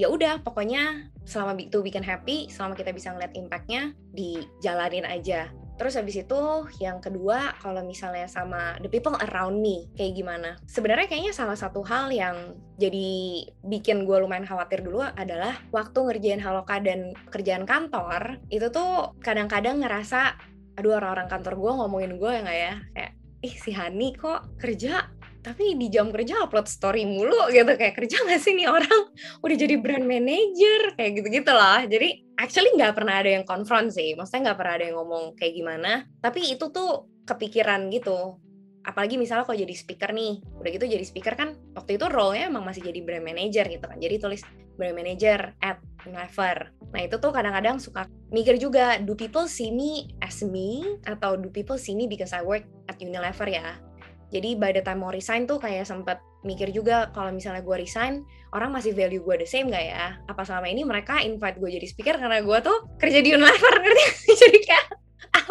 ya 0.00 0.08
udah 0.08 0.40
pokoknya 0.40 1.12
selama 1.28 1.60
itu 1.60 1.84
bikin 1.84 2.00
happy 2.00 2.48
selama 2.48 2.72
kita 2.72 2.96
bisa 2.96 3.12
ngeliat 3.12 3.36
impactnya 3.36 3.92
dijalanin 4.16 5.04
aja 5.04 5.52
Terus 5.80 5.96
habis 5.96 6.12
itu 6.20 6.40
yang 6.76 7.00
kedua 7.00 7.56
kalau 7.56 7.80
misalnya 7.80 8.28
sama 8.28 8.76
the 8.84 8.92
people 8.92 9.16
around 9.16 9.64
me 9.64 9.88
kayak 9.96 10.12
gimana? 10.12 10.60
Sebenarnya 10.68 11.08
kayaknya 11.08 11.32
salah 11.32 11.56
satu 11.56 11.80
hal 11.88 12.12
yang 12.12 12.52
jadi 12.76 13.48
bikin 13.64 14.04
gue 14.04 14.20
lumayan 14.20 14.44
khawatir 14.44 14.84
dulu 14.84 15.00
adalah 15.00 15.56
waktu 15.72 16.04
ngerjain 16.04 16.44
haloka 16.44 16.76
dan 16.84 17.16
kerjaan 17.32 17.64
kantor 17.64 18.36
itu 18.52 18.68
tuh 18.68 19.16
kadang-kadang 19.24 19.80
ngerasa 19.80 20.36
aduh 20.76 21.00
orang-orang 21.00 21.32
kantor 21.32 21.56
gue 21.56 21.72
ngomongin 21.72 22.12
gue 22.20 22.28
ya 22.28 22.40
nggak 22.44 22.58
ya 22.60 22.74
kayak 22.92 23.12
ih 23.40 23.54
si 23.56 23.72
Hani 23.72 24.08
kok 24.20 24.60
kerja 24.60 25.08
tapi 25.40 25.72
di 25.76 25.88
jam 25.88 26.12
kerja 26.12 26.44
upload 26.44 26.68
story 26.68 27.08
mulu 27.08 27.48
gitu 27.48 27.72
kayak 27.72 27.96
kerja 27.96 28.16
gak 28.28 28.40
sih 28.40 28.52
nih 28.52 28.68
orang? 28.68 29.00
Udah 29.40 29.56
jadi 29.56 29.74
brand 29.80 30.04
manager 30.04 30.94
kayak 31.00 31.12
gitu 31.20 31.28
gitu 31.40 31.52
lah 31.52 31.84
jadi 31.88 32.20
actually 32.36 32.72
nggak 32.76 32.96
pernah 32.96 33.20
ada 33.20 33.30
yang 33.36 33.44
konfront 33.44 33.92
sih. 33.92 34.16
Maksudnya 34.16 34.52
nggak 34.52 34.58
pernah 34.58 34.74
ada 34.80 34.84
yang 34.88 34.96
ngomong 34.96 35.24
kayak 35.36 35.54
gimana. 35.56 35.92
Tapi 36.20 36.56
itu 36.56 36.72
tuh 36.72 37.08
kepikiran 37.28 37.92
gitu. 37.92 38.40
Apalagi 38.80 39.20
misalnya 39.20 39.44
kalau 39.44 39.60
jadi 39.60 39.74
speaker 39.76 40.12
nih. 40.12 40.40
Udah 40.56 40.70
gitu 40.72 40.86
jadi 40.88 41.04
speaker 41.04 41.36
kan 41.36 41.56
waktu 41.76 42.00
itu 42.00 42.08
role-nya 42.08 42.48
emang 42.48 42.64
masih 42.64 42.80
jadi 42.80 43.00
brand 43.04 43.24
manager 43.24 43.64
gitu 43.68 43.84
kan. 43.84 44.00
Jadi 44.00 44.16
tulis 44.16 44.40
brand 44.80 44.96
manager 44.96 45.52
at 45.60 45.76
Unilever. 46.08 46.72
Nah 46.96 47.00
itu 47.04 47.20
tuh 47.20 47.28
kadang-kadang 47.28 47.76
suka 47.76 48.08
mikir 48.32 48.56
juga 48.56 48.96
do 49.04 49.12
people 49.12 49.44
see 49.44 49.68
me 49.68 50.08
as 50.24 50.40
me? 50.40 51.00
Atau 51.04 51.36
do 51.36 51.52
people 51.52 51.76
see 51.76 51.92
me 51.92 52.08
because 52.08 52.32
I 52.32 52.40
work 52.40 52.64
at 52.88 52.96
Unilever 52.96 53.48
ya 53.52 53.89
jadi 54.30 54.56
by 54.56 54.70
the 54.74 54.82
time 54.82 55.02
mau 55.02 55.10
resign 55.10 55.44
tuh 55.44 55.58
kayak 55.58 55.86
sempet 55.86 56.22
mikir 56.46 56.72
juga 56.72 57.12
kalau 57.12 57.34
misalnya 57.34 57.60
gue 57.60 57.76
resign 57.76 58.24
orang 58.56 58.72
masih 58.72 58.96
value 58.96 59.20
gue 59.20 59.44
the 59.44 59.48
same 59.48 59.68
gak 59.68 59.84
ya 59.84 60.16
apa 60.26 60.42
selama 60.46 60.66
ini 60.72 60.82
mereka 60.86 61.20
invite 61.20 61.60
gue 61.60 61.70
jadi 61.76 61.86
speaker 61.86 62.16
karena 62.16 62.40
gue 62.40 62.58
tuh 62.64 62.78
kerja 62.96 63.18
di 63.20 63.36
Unilever 63.36 63.74
ngerti 63.84 64.32
jadi 64.34 64.58
kayak 64.64 64.86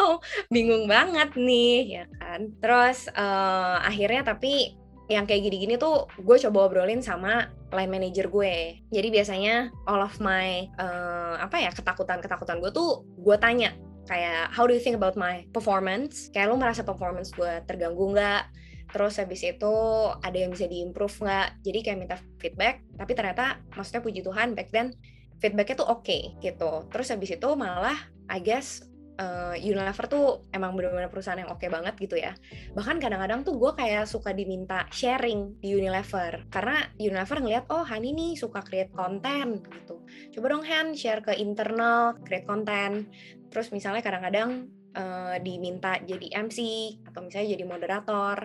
oh 0.02 0.18
bingung 0.50 0.90
banget 0.90 1.36
nih 1.38 2.02
ya 2.02 2.04
kan 2.18 2.50
terus 2.58 3.06
uh, 3.14 3.78
akhirnya 3.86 4.26
tapi 4.26 4.80
yang 5.10 5.26
kayak 5.26 5.42
gini-gini 5.50 5.74
tuh 5.74 6.06
gue 6.22 6.36
coba 6.38 6.70
obrolin 6.70 7.02
sama 7.02 7.50
line 7.74 7.90
manager 7.90 8.30
gue. 8.30 8.78
Jadi 8.94 9.08
biasanya 9.10 9.70
all 9.90 10.06
of 10.06 10.14
my 10.22 10.70
uh, 10.78 11.34
apa 11.42 11.66
ya 11.66 11.70
ketakutan-ketakutan 11.74 12.62
gue 12.62 12.70
tuh 12.70 13.02
gue 13.18 13.36
tanya 13.42 13.74
kayak 14.06 14.54
how 14.54 14.66
do 14.66 14.74
you 14.74 14.82
think 14.82 14.94
about 14.94 15.18
my 15.18 15.42
performance? 15.50 16.30
Kayak 16.30 16.54
lo 16.54 16.56
merasa 16.62 16.86
performance 16.86 17.34
gue 17.34 17.58
terganggu 17.66 18.14
nggak? 18.14 18.42
Terus 18.90 19.14
habis 19.22 19.40
itu 19.46 19.74
ada 20.18 20.36
yang 20.36 20.50
bisa 20.50 20.66
diimprove 20.66 21.14
nggak? 21.22 21.48
Jadi 21.62 21.78
kayak 21.86 21.98
minta 21.98 22.16
feedback. 22.42 22.82
Tapi 22.98 23.12
ternyata 23.14 23.62
maksudnya 23.74 24.02
puji 24.02 24.20
Tuhan 24.26 24.54
back 24.58 24.68
then 24.74 24.94
feedbacknya 25.40 25.76
tuh 25.80 25.88
oke 25.88 26.04
okay, 26.04 26.36
gitu. 26.44 26.84
Terus 26.92 27.08
habis 27.10 27.30
itu 27.32 27.48
malah 27.56 27.96
I 28.30 28.38
guess 28.38 28.84
uh, 29.20 29.54
Unilever 29.56 30.06
tuh 30.08 30.24
emang 30.50 30.72
benar-benar 30.74 31.12
perusahaan 31.12 31.36
yang 31.36 31.52
oke 31.52 31.60
okay 31.60 31.68
banget 31.68 31.94
gitu 32.00 32.16
ya. 32.16 32.32
Bahkan 32.72 32.98
kadang-kadang 32.98 33.44
tuh 33.44 33.56
gue 33.60 33.72
kayak 33.76 34.08
suka 34.08 34.32
diminta 34.32 34.88
sharing 34.88 35.60
di 35.60 35.76
Unilever 35.76 36.48
karena 36.48 36.88
Unilever 36.96 37.38
ngeliat 37.44 37.64
oh 37.68 37.84
Hani 37.84 38.16
nih 38.16 38.32
suka 38.36 38.64
create 38.64 38.92
konten 38.92 39.60
gitu. 39.64 40.04
Coba 40.36 40.46
dong 40.56 40.64
Han 40.64 40.96
share 40.96 41.20
ke 41.20 41.36
internal 41.36 42.16
create 42.24 42.48
konten. 42.48 43.12
Terus 43.50 43.68
misalnya 43.74 44.00
kadang-kadang 44.00 44.79
uh, 44.94 45.36
diminta 45.42 45.98
jadi 46.02 46.42
MC 46.46 46.58
atau 47.06 47.20
misalnya 47.24 47.54
jadi 47.58 47.64
moderator. 47.66 48.36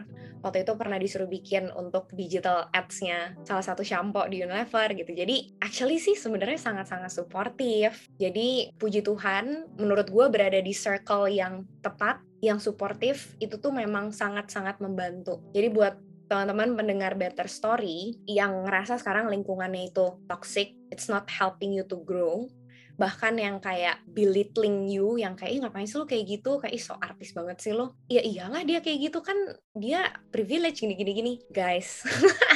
Waktu 0.45 0.62
itu 0.62 0.73
pernah 0.77 1.01
disuruh 1.01 1.25
bikin 1.25 1.73
untuk 1.73 2.13
digital 2.13 2.69
ads-nya 2.69 3.34
salah 3.41 3.65
satu 3.65 3.81
shampoo 3.81 4.29
di 4.29 4.45
Unilever 4.45 4.93
gitu. 4.93 5.12
Jadi 5.13 5.58
actually 5.62 5.97
sih 5.97 6.13
sebenarnya 6.13 6.62
sangat-sangat 6.62 7.10
suportif. 7.10 8.10
Jadi 8.21 8.69
puji 8.77 9.01
Tuhan 9.01 9.73
menurut 9.81 10.10
gue 10.10 10.25
berada 10.29 10.62
di 10.62 10.73
circle 10.73 11.34
yang 11.34 11.65
tepat, 11.81 12.21
yang 12.45 12.62
suportif 12.62 13.34
itu 13.41 13.58
tuh 13.58 13.73
memang 13.73 14.13
sangat-sangat 14.13 14.77
membantu. 14.77 15.41
Jadi 15.49 15.67
buat 15.73 15.97
teman-teman 16.25 16.73
mendengar 16.73 17.13
Better 17.13 17.45
Story 17.45 18.17
yang 18.25 18.65
ngerasa 18.65 18.97
sekarang 18.97 19.29
lingkungannya 19.29 19.93
itu 19.93 20.17
toxic, 20.25 20.73
it's 20.89 21.05
not 21.05 21.29
helping 21.29 21.73
you 21.73 21.86
to 21.86 22.01
grow, 22.01 22.49
bahkan 22.95 23.36
yang 23.36 23.60
kayak 23.60 23.99
belittling 24.08 24.88
you 24.88 25.19
yang 25.19 25.36
kayak 25.36 25.62
ngapain 25.62 25.88
sih 25.88 25.99
lo 25.99 26.08
kayak 26.08 26.25
gitu? 26.25 26.58
Kayak 26.60 26.79
so 26.79 26.95
artis 26.95 27.36
banget 27.36 27.60
sih 27.60 27.75
lo 27.75 27.99
ya 28.08 28.23
iyalah 28.23 28.63
dia 28.63 28.79
kayak 28.79 29.12
gitu 29.12 29.19
kan 29.19 29.36
dia 29.75 30.10
privilege 30.31 30.81
gini 30.81 30.95
gini 30.95 31.12
gini. 31.12 31.34
Guys 31.51 32.03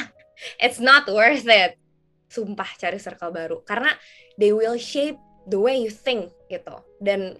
it's 0.64 0.80
not 0.80 1.04
worth 1.08 1.46
it. 1.46 1.76
Sumpah 2.30 2.70
cari 2.78 2.98
circle 2.98 3.34
baru. 3.34 3.60
Karena 3.66 3.92
they 4.40 4.54
will 4.54 4.78
shape 4.80 5.18
the 5.50 5.58
way 5.58 5.78
you 5.80 5.92
think 5.92 6.32
gitu. 6.48 6.80
Dan 6.98 7.36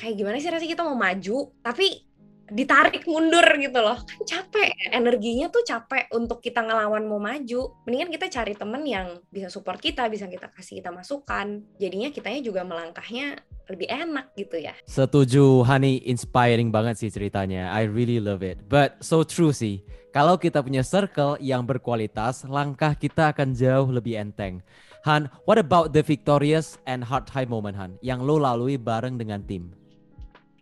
kayak 0.00 0.16
gimana 0.16 0.36
sih 0.40 0.48
rasanya 0.48 0.72
kita 0.74 0.84
mau 0.84 0.96
maju 0.96 1.52
tapi 1.60 2.09
ditarik 2.50 3.06
mundur 3.06 3.46
gitu 3.56 3.78
loh. 3.80 3.98
Kan 4.02 4.20
capek 4.26 4.68
energinya 4.90 5.48
tuh 5.48 5.62
capek 5.62 6.10
untuk 6.12 6.42
kita 6.42 6.60
ngelawan 6.60 7.06
mau 7.06 7.22
maju. 7.22 7.78
Mendingan 7.86 8.10
kita 8.10 8.26
cari 8.28 8.52
temen 8.58 8.82
yang 8.84 9.22
bisa 9.30 9.48
support 9.48 9.78
kita 9.78 10.10
bisa 10.10 10.26
kita 10.26 10.50
kasih 10.50 10.82
kita 10.82 10.90
masukan. 10.90 11.62
Jadinya 11.78 12.10
kitanya 12.10 12.42
juga 12.42 12.66
melangkahnya 12.66 13.38
lebih 13.70 13.86
enak 13.86 14.34
gitu 14.34 14.58
ya. 14.58 14.74
Setuju 14.84 15.62
Hani 15.62 16.02
inspiring 16.10 16.74
banget 16.74 16.98
sih 16.98 17.10
ceritanya. 17.10 17.70
I 17.70 17.86
really 17.86 18.18
love 18.18 18.42
it. 18.42 18.58
But 18.66 18.98
so 19.00 19.22
true 19.22 19.54
sih. 19.54 19.86
Kalau 20.10 20.34
kita 20.42 20.58
punya 20.58 20.82
circle 20.82 21.38
yang 21.38 21.62
berkualitas 21.62 22.42
langkah 22.50 22.98
kita 22.98 23.30
akan 23.30 23.54
jauh 23.54 23.86
lebih 23.94 24.18
enteng. 24.18 24.58
Han, 25.06 25.30
what 25.46 25.56
about 25.56 25.94
the 25.94 26.02
victorious 26.02 26.76
and 26.84 27.06
hard 27.06 27.24
time 27.30 27.48
moment 27.48 27.78
Han? 27.78 27.94
Yang 28.02 28.20
lo 28.26 28.36
lalui 28.42 28.74
bareng 28.74 29.16
dengan 29.16 29.40
tim? 29.46 29.70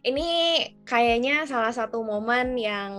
Ini 0.07 0.29
kayaknya 0.87 1.45
salah 1.49 1.75
satu 1.75 2.03
momen 2.03 2.55
yang 2.55 2.93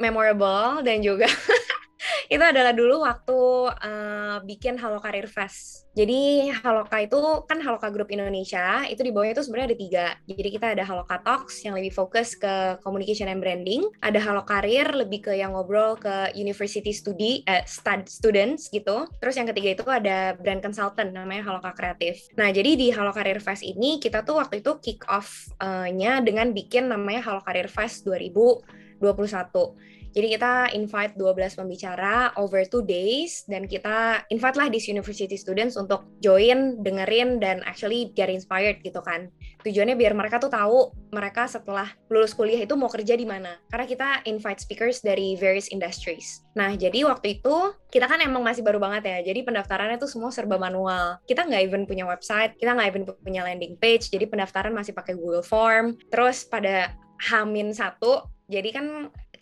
memorable 0.00 0.82
dan 0.82 1.00
juga 1.04 1.28
itu 2.34 2.44
adalah 2.44 2.72
dulu 2.72 3.04
waktu 3.04 3.38
uh, 3.72 4.36
bikin 4.44 4.76
Halo 4.80 5.00
Karir 5.00 5.28
Fest. 5.28 5.88
Jadi 5.94 6.50
Haloka 6.50 6.98
itu 6.98 7.46
kan 7.46 7.62
Haloka 7.62 7.86
Group 7.94 8.10
Indonesia, 8.10 8.82
itu 8.90 8.98
di 9.06 9.14
bawahnya 9.14 9.38
itu 9.38 9.44
sebenarnya 9.46 9.68
ada 9.70 9.78
tiga. 9.78 10.06
Jadi 10.26 10.48
kita 10.50 10.66
ada 10.74 10.82
Haloka 10.82 11.16
Talks 11.22 11.62
yang 11.62 11.78
lebih 11.78 11.94
fokus 11.94 12.34
ke 12.34 12.82
communication 12.82 13.30
and 13.30 13.38
branding, 13.38 13.86
ada 14.02 14.18
Halo 14.18 14.42
Karir 14.42 14.90
lebih 14.90 15.30
ke 15.30 15.32
yang 15.38 15.54
ngobrol 15.54 15.94
ke 15.94 16.34
university 16.34 16.90
studi, 16.90 17.46
eh, 17.46 17.62
stud, 17.62 18.10
students 18.10 18.66
gitu. 18.74 19.06
Terus 19.22 19.38
yang 19.38 19.46
ketiga 19.54 19.68
itu 19.78 19.84
ada 19.86 20.34
brand 20.34 20.58
consultant 20.58 21.14
namanya 21.14 21.46
Haloka 21.46 21.70
Kreatif. 21.78 22.26
Nah 22.34 22.50
jadi 22.50 22.74
di 22.74 22.90
Halo 22.90 23.14
Karir 23.14 23.38
Fest 23.38 23.62
ini 23.62 24.02
kita 24.02 24.26
tuh 24.26 24.42
waktu 24.42 24.66
itu 24.66 24.74
kick 24.82 25.06
off-nya 25.06 26.18
dengan 26.26 26.50
bikin 26.50 26.90
namanya 26.90 27.22
Halo 27.22 27.40
Karir 27.46 27.70
Fest 27.70 28.02
2021 28.02 29.94
jadi 30.14 30.38
kita 30.38 30.52
invite 30.78 31.18
12 31.18 31.58
pembicara 31.58 32.30
over 32.38 32.62
two 32.70 32.86
days 32.86 33.42
dan 33.50 33.66
kita 33.66 34.22
invite 34.30 34.54
lah 34.54 34.70
these 34.70 34.86
university 34.86 35.34
students 35.34 35.74
untuk 35.74 36.06
join, 36.22 36.78
dengerin 36.86 37.42
dan 37.42 37.66
actually 37.66 38.14
get 38.14 38.30
inspired 38.30 38.78
gitu 38.86 39.02
kan. 39.02 39.26
Tujuannya 39.66 39.98
biar 39.98 40.14
mereka 40.14 40.38
tuh 40.38 40.54
tahu 40.54 40.94
mereka 41.10 41.50
setelah 41.50 41.90
lulus 42.06 42.30
kuliah 42.30 42.62
itu 42.62 42.78
mau 42.78 42.86
kerja 42.86 43.18
di 43.18 43.26
mana. 43.26 43.58
Karena 43.66 43.86
kita 43.90 44.08
invite 44.30 44.62
speakers 44.62 45.02
dari 45.02 45.34
various 45.34 45.66
industries. 45.74 46.46
Nah, 46.54 46.78
jadi 46.78 47.02
waktu 47.10 47.42
itu 47.42 47.74
kita 47.90 48.06
kan 48.06 48.22
emang 48.22 48.46
masih 48.46 48.62
baru 48.62 48.78
banget 48.78 49.10
ya. 49.10 49.18
Jadi 49.34 49.42
pendaftarannya 49.42 49.98
tuh 49.98 50.06
semua 50.06 50.30
serba 50.30 50.62
manual. 50.62 51.18
Kita 51.26 51.42
nggak 51.42 51.62
even 51.66 51.82
punya 51.90 52.06
website, 52.06 52.54
kita 52.54 52.70
nggak 52.70 52.88
even 52.94 53.02
punya 53.18 53.42
landing 53.42 53.74
page. 53.82 54.14
Jadi 54.14 54.30
pendaftaran 54.30 54.70
masih 54.70 54.94
pakai 54.94 55.18
Google 55.18 55.42
Form. 55.42 55.98
Terus 56.06 56.46
pada 56.46 56.94
Hamin 57.18 57.74
satu, 57.74 58.30
jadi 58.46 58.70
kan 58.70 58.86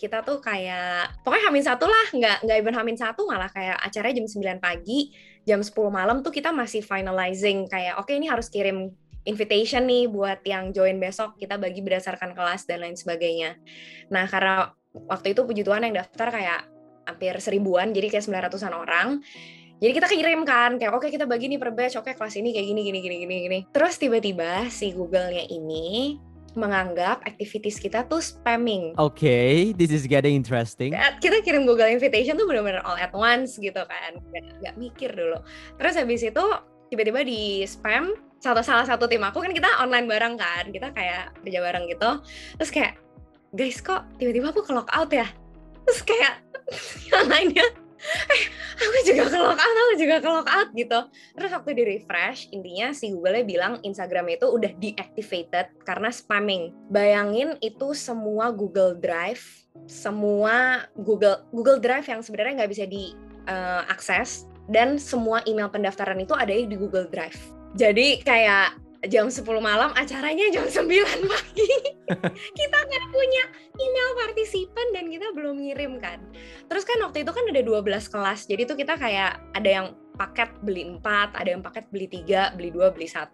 kita 0.03 0.27
tuh 0.27 0.43
kayak 0.43 1.23
pokoknya 1.23 1.45
hamin 1.47 1.63
satu 1.63 1.87
lah 1.87 2.07
nggak 2.11 2.37
nggak 2.43 2.57
even 2.59 2.75
hamin 2.75 2.99
satu 2.99 3.23
malah 3.23 3.47
kayak 3.47 3.79
acaranya 3.79 4.19
jam 4.19 4.27
9 4.27 4.59
pagi 4.59 5.15
jam 5.47 5.63
10 5.63 5.71
malam 5.95 6.27
tuh 6.27 6.35
kita 6.35 6.51
masih 6.51 6.83
finalizing 6.83 7.71
kayak 7.71 8.03
oke 8.03 8.11
okay, 8.11 8.19
ini 8.19 8.27
harus 8.27 8.51
kirim 8.51 8.91
invitation 9.23 9.87
nih 9.87 10.11
buat 10.11 10.43
yang 10.43 10.75
join 10.75 10.99
besok 10.99 11.39
kita 11.39 11.55
bagi 11.55 11.79
berdasarkan 11.79 12.35
kelas 12.35 12.67
dan 12.67 12.83
lain 12.83 12.99
sebagainya. 12.99 13.55
Nah 14.11 14.27
karena 14.27 14.75
waktu 14.91 15.39
itu 15.39 15.47
puji 15.47 15.63
Tuhan 15.63 15.87
yang 15.87 15.95
daftar 15.95 16.35
kayak 16.35 16.67
hampir 17.07 17.39
seribuan 17.39 17.95
jadi 17.95 18.11
kayak 18.11 18.27
900an 18.27 18.75
orang 18.75 19.23
jadi 19.83 19.99
kita 19.99 20.07
kirim 20.11 20.43
kan 20.43 20.79
kayak 20.79 20.95
oke 20.95 21.07
okay, 21.07 21.15
kita 21.15 21.27
bagi 21.27 21.47
nih 21.51 21.59
per 21.63 21.71
batch 21.71 21.99
oke 21.99 22.11
okay, 22.11 22.15
kelas 22.19 22.35
ini 22.39 22.51
kayak 22.51 22.67
gini 22.75 22.81
gini 22.83 22.99
gini 22.99 23.17
gini 23.23 23.35
gini. 23.47 23.59
Terus 23.71 23.95
tiba-tiba 24.03 24.67
si 24.67 24.91
Google-nya 24.91 25.47
ini 25.47 26.19
menganggap 26.53 27.25
activities 27.25 27.81
kita 27.81 28.05
tuh 28.07 28.21
spamming. 28.21 28.93
Oke, 29.01 29.25
okay, 29.25 29.53
this 29.73 29.89
is 29.89 30.05
getting 30.05 30.37
interesting. 30.37 30.93
Kita 31.21 31.41
kirim 31.41 31.65
Google 31.65 31.89
Invitation 31.89 32.37
tuh 32.37 32.45
benar-benar 32.45 32.85
all 32.85 32.99
at 33.01 33.13
once 33.17 33.57
gitu 33.57 33.83
kan, 33.89 34.21
nggak 34.61 34.77
mikir 34.77 35.11
dulu. 35.13 35.41
Terus 35.81 35.95
habis 35.97 36.21
itu 36.21 36.45
tiba-tiba 36.93 37.25
di 37.25 37.65
spam 37.65 38.13
satu 38.43 38.61
salah 38.61 38.85
satu 38.85 39.07
tim 39.07 39.23
aku 39.23 39.39
kan 39.41 39.55
kita 39.55 39.71
online 39.81 40.05
bareng 40.11 40.35
kan, 40.37 40.69
kita 40.69 40.93
kayak 40.93 41.33
kerja 41.41 41.59
bareng 41.63 41.85
gitu. 41.89 42.11
Terus 42.61 42.71
kayak 42.71 42.95
guys 43.57 43.79
kok 43.81 44.05
tiba-tiba 44.21 44.53
aku 44.53 44.61
ke 44.67 44.73
lock 44.77 44.91
out 44.93 45.09
ya? 45.09 45.29
Terus 45.89 46.01
kayak 46.05 46.35
yang 47.09 47.27
lainnya 47.31 47.67
eh 48.03 48.43
aku 48.77 48.99
juga 49.05 49.25
ke 49.29 49.39
aku 49.39 49.83
juga 49.99 50.17
ke 50.21 50.31
gitu. 50.77 51.01
Terus 51.37 51.51
waktu 51.53 51.71
di 51.77 51.83
refresh 51.97 52.49
intinya 52.55 52.95
si 52.97 53.13
Google 53.13 53.45
bilang 53.45 53.81
Instagram 53.85 54.33
itu 54.33 54.47
udah 54.49 54.73
deactivated 54.79 55.73
karena 55.85 56.11
spamming. 56.13 56.73
Bayangin 56.89 57.57
itu 57.61 57.93
semua 57.93 58.53
Google 58.53 58.97
Drive 58.99 59.63
semua 59.89 60.87
Google 60.97 61.49
Google 61.51 61.81
Drive 61.81 62.07
yang 62.07 62.21
sebenarnya 62.21 62.63
nggak 62.65 62.73
bisa 62.73 62.85
diakses 62.85 64.45
uh, 64.45 64.49
dan 64.69 65.01
semua 65.01 65.43
email 65.49 65.73
pendaftaran 65.73 66.21
itu 66.21 66.37
ada 66.37 66.53
di 66.53 66.77
Google 66.77 67.09
Drive. 67.09 67.39
Jadi 67.73 68.21
kayak 68.21 68.77
jam 69.11 69.27
10 69.27 69.43
malam 69.59 69.91
acaranya 69.99 70.47
jam 70.53 70.67
9 70.67 70.87
pagi. 71.33 71.73
Kita 72.53 72.79
nggak 72.83 73.07
punya 73.11 73.45
email 73.81 74.11
partisipan 74.27 74.87
dan 74.95 75.05
kita 75.11 75.27
belum 75.35 75.63
ngirim 75.63 75.99
kan. 75.99 76.23
Terus 76.71 76.85
kan 76.87 77.03
waktu 77.03 77.27
itu 77.27 77.33
kan 77.35 77.45
ada 77.49 77.63
12 77.63 77.83
kelas 78.13 78.41
jadi 78.47 78.63
tuh 78.69 78.77
kita 78.79 78.95
kayak 78.99 79.43
ada 79.57 79.71
yang 79.71 79.87
paket 80.13 80.53
beli 80.61 80.85
4 81.01 81.35
ada 81.35 81.49
yang 81.49 81.65
paket 81.65 81.89
beli 81.89 82.07
3 82.07 82.55
beli 82.55 82.69
2 82.71 82.95
beli 82.95 83.09
1 83.09 83.33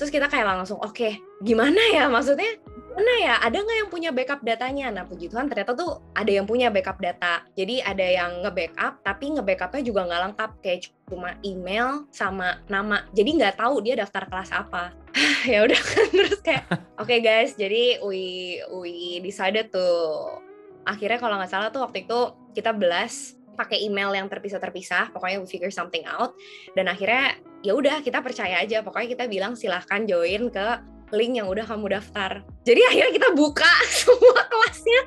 terus 0.00 0.10
kita 0.10 0.26
kayak 0.32 0.56
langsung 0.56 0.80
oke 0.80 0.96
okay, 0.96 1.20
gimana 1.44 1.78
ya? 1.92 2.08
Maksudnya 2.08 2.58
mana 2.94 3.12
ya? 3.18 3.34
Ada 3.42 3.58
nggak 3.58 3.78
yang 3.84 3.90
punya 3.90 4.10
backup 4.14 4.40
datanya? 4.46 4.86
Nah 4.94 5.04
puji 5.04 5.26
Tuhan 5.26 5.50
ternyata 5.50 5.74
tuh 5.74 5.98
ada 6.14 6.30
yang 6.30 6.46
punya 6.46 6.70
backup 6.70 7.02
data. 7.02 7.42
Jadi 7.58 7.82
ada 7.82 8.06
yang 8.06 8.46
nge-backup 8.46 9.02
tapi 9.02 9.34
nge-backupnya 9.34 9.82
juga 9.82 10.00
nggak 10.06 10.22
lengkap. 10.30 10.50
Kayak 10.62 10.78
cuma 11.10 11.30
email 11.42 12.06
sama 12.14 12.62
nama. 12.70 13.02
Jadi 13.10 13.30
nggak 13.42 13.58
tahu 13.58 13.82
dia 13.82 13.98
daftar 13.98 14.30
kelas 14.30 14.50
apa. 14.54 14.94
Ya 15.44 15.60
udah 15.60 15.76
kan 15.76 16.08
terus 16.08 16.40
kayak 16.40 16.64
oke 16.72 17.04
okay 17.04 17.20
guys 17.20 17.52
jadi 17.54 18.00
we 18.00 18.56
we 18.72 19.20
decided 19.20 19.68
tuh 19.68 20.40
akhirnya 20.88 21.20
kalau 21.20 21.36
nggak 21.36 21.52
salah 21.52 21.68
tuh 21.68 21.84
waktu 21.84 22.08
itu 22.08 22.32
kita 22.56 22.72
belas 22.72 23.36
pakai 23.54 23.86
email 23.86 24.10
yang 24.12 24.26
terpisah-terpisah. 24.26 25.14
Pokoknya 25.14 25.38
we 25.38 25.46
figure 25.46 25.70
something 25.70 26.02
out. 26.10 26.34
Dan 26.74 26.90
akhirnya 26.90 27.38
ya 27.62 27.72
udah 27.72 28.02
kita 28.02 28.20
percaya 28.20 28.60
aja. 28.60 28.82
Pokoknya 28.82 29.08
kita 29.14 29.24
bilang 29.30 29.54
silahkan 29.54 30.02
join 30.04 30.50
ke 30.50 30.66
link 31.14 31.38
yang 31.38 31.48
udah 31.48 31.64
kamu 31.64 31.94
daftar. 31.94 32.42
Jadi 32.66 32.80
akhirnya 32.84 33.12
kita 33.14 33.28
buka 33.32 33.72
semua 34.02 34.42
kelasnya 34.50 35.02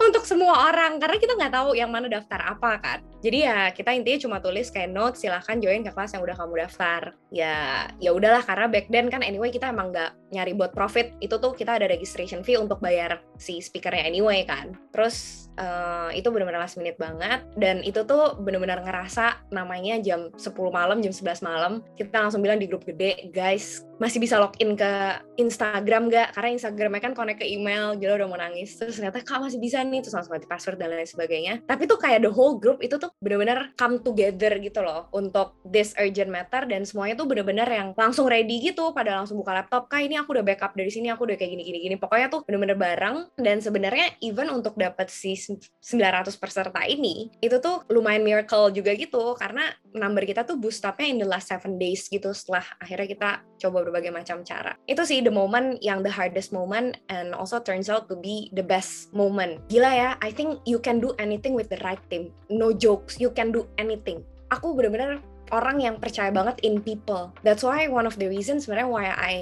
untuk 0.00 0.24
semua 0.28 0.68
orang 0.68 1.00
karena 1.00 1.16
kita 1.16 1.32
nggak 1.36 1.54
tahu 1.56 1.70
yang 1.72 1.88
mana 1.88 2.06
daftar 2.08 2.40
apa 2.52 2.80
kan. 2.80 2.98
Jadi 3.20 3.44
ya 3.44 3.72
kita 3.72 3.92
intinya 3.92 4.18
cuma 4.20 4.36
tulis 4.40 4.68
kayak 4.72 4.92
note 4.92 5.16
silahkan 5.16 5.56
join 5.60 5.84
ke 5.84 5.92
kelas 5.92 6.16
yang 6.16 6.22
udah 6.24 6.36
kamu 6.36 6.54
daftar. 6.64 7.02
Ya 7.32 7.88
ya 8.00 8.10
udahlah 8.12 8.44
karena 8.44 8.66
back 8.68 8.88
then 8.92 9.08
kan 9.08 9.24
anyway 9.24 9.52
kita 9.52 9.72
emang 9.72 9.92
nggak 9.92 10.12
nyari 10.32 10.52
buat 10.56 10.72
profit 10.72 11.16
itu 11.20 11.36
tuh 11.36 11.52
kita 11.56 11.80
ada 11.80 11.86
registration 11.88 12.44
fee 12.44 12.60
untuk 12.60 12.80
bayar 12.80 13.20
si 13.36 13.60
speakernya 13.60 14.04
anyway 14.04 14.44
kan. 14.44 14.76
Terus 14.92 15.48
uh, 15.60 16.08
itu 16.16 16.26
benar-benar 16.32 16.64
last 16.64 16.80
minute 16.80 16.96
banget 16.96 17.44
dan 17.60 17.84
itu 17.84 18.02
tuh 18.08 18.40
benar-benar 18.40 18.80
ngerasa 18.80 19.52
namanya 19.52 20.00
jam 20.00 20.32
10 20.34 20.50
malam 20.72 21.04
jam 21.04 21.12
11 21.12 21.44
malam 21.44 21.84
kita 21.94 22.16
langsung 22.16 22.40
bilang 22.40 22.56
di 22.56 22.66
grup 22.66 22.82
gede 22.88 23.28
guys 23.30 23.84
masih 24.00 24.16
bisa 24.16 24.40
login 24.40 24.72
ke 24.80 25.20
Instagram 25.36 26.08
gak? 26.08 26.32
Karena 26.32 26.56
Instagramnya 26.56 27.04
kan 27.04 27.12
connect 27.12 27.44
ke 27.44 27.46
email, 27.46 27.92
jadi 28.00 28.16
udah 28.16 28.28
mau 28.32 28.40
nangis. 28.40 28.80
Terus 28.80 28.96
ternyata 28.96 29.20
kak 29.20 29.44
masih 29.44 29.60
bisa 29.60 29.84
nih, 29.84 30.00
terus 30.00 30.16
langsung 30.16 30.32
ganti 30.32 30.48
password 30.48 30.80
dan 30.80 30.96
lain 30.96 31.04
sebagainya. 31.04 31.60
Tapi 31.68 31.84
tuh 31.84 32.00
kayak 32.00 32.24
the 32.24 32.32
whole 32.32 32.56
group 32.56 32.80
itu 32.80 32.96
tuh 32.96 33.12
bener-bener 33.20 33.76
come 33.76 34.00
together 34.00 34.56
gitu 34.56 34.80
loh 34.80 35.12
untuk 35.12 35.60
this 35.68 35.92
urgent 36.00 36.32
matter 36.32 36.64
dan 36.64 36.88
semuanya 36.88 37.20
tuh 37.20 37.28
bener-bener 37.28 37.68
yang 37.68 37.92
langsung 37.92 38.24
ready 38.24 38.72
gitu, 38.72 38.96
pada 38.96 39.20
langsung 39.20 39.36
buka 39.36 39.52
laptop. 39.52 39.92
Kak 39.92 40.00
ini 40.00 40.16
aku 40.16 40.32
udah 40.32 40.44
backup 40.48 40.72
dari 40.72 40.88
sini, 40.88 41.12
aku 41.12 41.28
udah 41.28 41.36
kayak 41.36 41.52
gini-gini 41.52 41.84
gini. 41.84 41.96
Pokoknya 42.00 42.32
tuh 42.32 42.40
bener-bener 42.48 42.80
bareng 42.80 43.28
dan 43.36 43.60
sebenarnya 43.60 44.16
even 44.24 44.48
untuk 44.48 44.80
dapat 44.80 45.12
si 45.12 45.36
900 45.58 46.36
peserta 46.36 46.82
ini, 46.86 47.32
itu 47.42 47.56
tuh 47.58 47.82
lumayan 47.90 48.22
miracle 48.22 48.70
juga 48.70 48.94
gitu 48.94 49.34
karena 49.34 49.72
number 49.96 50.22
kita 50.22 50.46
tuh 50.46 50.60
boost 50.60 50.84
upnya 50.86 51.08
in 51.08 51.18
the 51.18 51.28
last 51.28 51.50
seven 51.50 51.80
days 51.80 52.06
gitu 52.06 52.30
setelah 52.30 52.62
akhirnya 52.78 53.08
kita 53.10 53.30
coba 53.62 53.82
berbagai 53.86 54.12
macam 54.14 54.44
cara. 54.46 54.76
Itu 54.86 55.02
sih 55.02 55.24
the 55.24 55.32
moment 55.32 55.80
yang 55.80 56.04
the 56.06 56.12
hardest 56.12 56.54
moment 56.54 57.00
and 57.10 57.32
also 57.34 57.58
turns 57.58 57.90
out 57.90 58.06
to 58.06 58.14
be 58.14 58.52
the 58.54 58.64
best 58.64 59.10
moment. 59.10 59.58
Gila 59.72 59.90
ya, 59.90 60.10
I 60.20 60.30
think 60.30 60.62
you 60.68 60.78
can 60.78 60.98
do 61.02 61.16
anything 61.18 61.56
with 61.56 61.72
the 61.72 61.80
right 61.82 62.00
team. 62.12 62.30
No 62.52 62.70
jokes, 62.70 63.18
you 63.18 63.32
can 63.32 63.50
do 63.50 63.66
anything. 63.80 64.22
Aku 64.50 64.74
bener-bener 64.74 65.22
orang 65.50 65.82
yang 65.82 65.98
percaya 65.98 66.30
banget 66.30 66.62
in 66.62 66.80
people. 66.80 67.34
That's 67.42 67.66
why 67.66 67.86
one 67.90 68.06
of 68.06 68.18
the 68.18 68.30
reasons 68.30 68.66
sebenarnya 68.66 68.88
why 68.90 69.06
I 69.10 69.34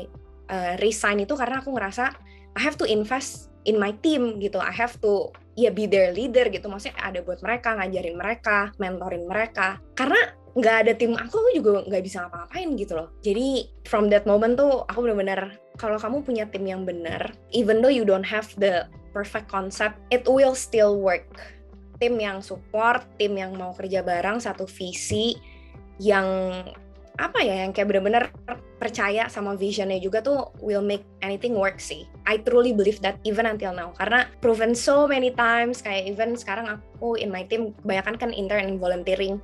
uh, 0.49 0.75
resign 0.81 1.23
itu 1.23 1.37
karena 1.37 1.61
aku 1.61 1.77
ngerasa 1.77 2.13
I 2.57 2.61
have 2.65 2.81
to 2.81 2.87
invest 2.89 3.53
in 3.69 3.77
my 3.77 3.93
team 4.01 4.41
gitu. 4.41 4.59
I 4.59 4.73
have 4.73 4.97
to 5.05 5.31
ya 5.59 5.75
be 5.75 5.91
their 5.91 6.15
leader 6.15 6.47
gitu. 6.47 6.71
Maksudnya 6.71 6.95
ada 7.03 7.19
buat 7.27 7.43
mereka, 7.43 7.75
ngajarin 7.75 8.15
mereka, 8.15 8.71
mentorin 8.79 9.27
mereka. 9.27 9.83
Karena 9.99 10.39
nggak 10.59 10.77
ada 10.87 10.93
tim 10.99 11.15
aku 11.15 11.39
juga 11.55 11.87
nggak 11.87 12.03
bisa 12.03 12.27
ngapa-ngapain 12.27 12.75
gitu 12.75 12.99
loh 12.99 13.15
jadi 13.23 13.71
from 13.87 14.11
that 14.11 14.27
moment 14.27 14.59
tuh 14.59 14.83
aku 14.91 15.07
benar-benar 15.07 15.55
kalau 15.79 15.95
kamu 16.03 16.27
punya 16.27 16.45
tim 16.51 16.67
yang 16.67 16.83
benar 16.83 17.31
even 17.55 17.79
though 17.79 17.93
you 17.93 18.03
don't 18.03 18.27
have 18.27 18.51
the 18.59 18.83
perfect 19.15 19.47
concept 19.47 19.95
it 20.11 20.27
will 20.27 20.59
still 20.59 20.99
work 20.99 21.23
tim 22.03 22.19
yang 22.19 22.43
support 22.43 23.07
tim 23.23 23.39
yang 23.39 23.55
mau 23.55 23.71
kerja 23.79 24.03
bareng 24.03 24.43
satu 24.43 24.67
visi 24.67 25.39
yang 26.03 26.27
apa 27.19 27.43
ya 27.43 27.67
yang 27.67 27.75
kayak 27.75 27.91
bener-bener 27.91 28.31
percaya 28.79 29.27
sama 29.27 29.59
visionnya 29.59 29.99
juga 29.99 30.23
tuh 30.23 30.55
will 30.63 30.83
make 30.83 31.03
anything 31.27 31.59
work 31.59 31.83
sih. 31.83 32.07
I 32.31 32.39
truly 32.39 32.71
believe 32.71 33.03
that 33.03 33.19
even 33.27 33.51
until 33.51 33.75
now. 33.75 33.91
Karena 33.99 34.31
proven 34.39 34.71
so 34.79 35.11
many 35.11 35.35
times 35.35 35.83
kayak 35.83 36.07
even 36.07 36.39
sekarang 36.39 36.71
aku 36.71 37.19
in 37.19 37.35
my 37.35 37.43
team 37.51 37.75
kebanyakan 37.83 38.15
kan 38.23 38.31
intern 38.31 38.71
and 38.71 38.79
volunteering. 38.79 39.43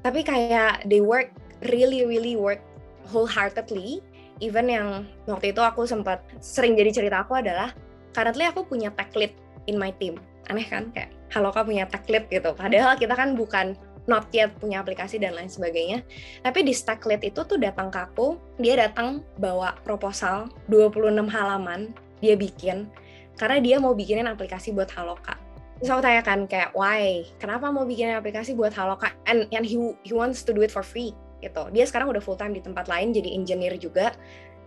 Tapi 0.00 0.24
kayak 0.24 0.88
they 0.88 1.04
work 1.04 1.28
really 1.68 2.08
really 2.08 2.40
work 2.40 2.64
wholeheartedly. 3.12 4.00
Even 4.40 4.72
yang 4.72 5.04
waktu 5.28 5.52
itu 5.52 5.60
aku 5.60 5.84
sempat 5.84 6.24
sering 6.40 6.72
jadi 6.72 6.88
cerita 6.88 7.20
aku 7.20 7.36
adalah 7.36 7.76
currently 8.16 8.48
aku 8.48 8.64
punya 8.64 8.88
tech 8.96 9.12
lead 9.12 9.36
in 9.68 9.76
my 9.76 9.92
team. 10.00 10.16
Aneh 10.48 10.64
kan? 10.64 10.88
Kayak 10.96 11.12
halo 11.36 11.52
kak 11.52 11.68
punya 11.68 11.84
tech 11.84 12.08
lead 12.08 12.24
gitu. 12.32 12.56
Padahal 12.56 12.96
kita 12.96 13.12
kan 13.12 13.36
bukan 13.36 13.76
not 14.10 14.26
yet 14.34 14.50
punya 14.58 14.82
aplikasi 14.82 15.22
dan 15.22 15.38
lain 15.38 15.46
sebagainya 15.46 16.02
tapi 16.42 16.66
di 16.66 16.74
lead 16.74 17.22
itu 17.22 17.40
tuh 17.46 17.54
datang 17.62 17.94
ke 17.94 18.02
aku 18.02 18.34
dia 18.58 18.74
datang 18.74 19.22
bawa 19.38 19.78
proposal 19.86 20.50
26 20.66 21.14
halaman 21.30 21.94
dia 22.18 22.34
bikin 22.34 22.90
karena 23.38 23.62
dia 23.62 23.76
mau 23.78 23.94
bikinin 23.94 24.26
aplikasi 24.26 24.74
buat 24.74 24.90
Haloka 24.92 25.38
Terus 25.80 25.96
aku 25.96 26.04
tanyakan 26.04 26.44
kayak 26.44 26.76
why? 26.76 27.24
Kenapa 27.40 27.72
mau 27.72 27.88
bikin 27.88 28.12
aplikasi 28.12 28.52
buat 28.52 28.76
Haloka? 28.76 29.16
And 29.24 29.48
and 29.48 29.64
he 29.64 29.80
he 30.04 30.12
wants 30.12 30.44
to 30.44 30.52
do 30.52 30.60
it 30.60 30.68
for 30.68 30.84
free 30.84 31.16
gitu. 31.40 31.72
Dia 31.72 31.88
sekarang 31.88 32.12
udah 32.12 32.20
full 32.20 32.36
time 32.36 32.52
di 32.52 32.60
tempat 32.60 32.84
lain 32.84 33.16
jadi 33.16 33.32
engineer 33.32 33.80
juga. 33.80 34.12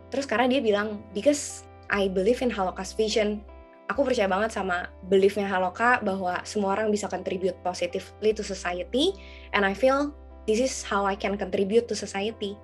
Terus 0.09 0.25
karena 0.25 0.49
dia 0.49 0.57
bilang 0.65 1.05
because 1.13 1.69
I 1.93 2.09
believe 2.09 2.41
in 2.41 2.49
Haloka's 2.49 2.97
vision. 2.97 3.45
Aku 3.91 4.07
percaya 4.07 4.31
banget 4.31 4.55
sama 4.55 4.87
beliefnya 5.11 5.45
Haloka 5.47 5.99
bahwa 5.99 6.39
semua 6.47 6.79
orang 6.79 6.87
bisa 6.87 7.11
contribute 7.11 7.59
positively 7.61 8.31
to 8.31 8.39
society 8.39 9.11
and 9.51 9.67
I 9.67 9.75
feel 9.75 10.15
this 10.47 10.63
is 10.63 10.87
how 10.87 11.03
I 11.03 11.19
can 11.19 11.35
contribute 11.35 11.91
to 11.91 11.95
society 11.95 12.55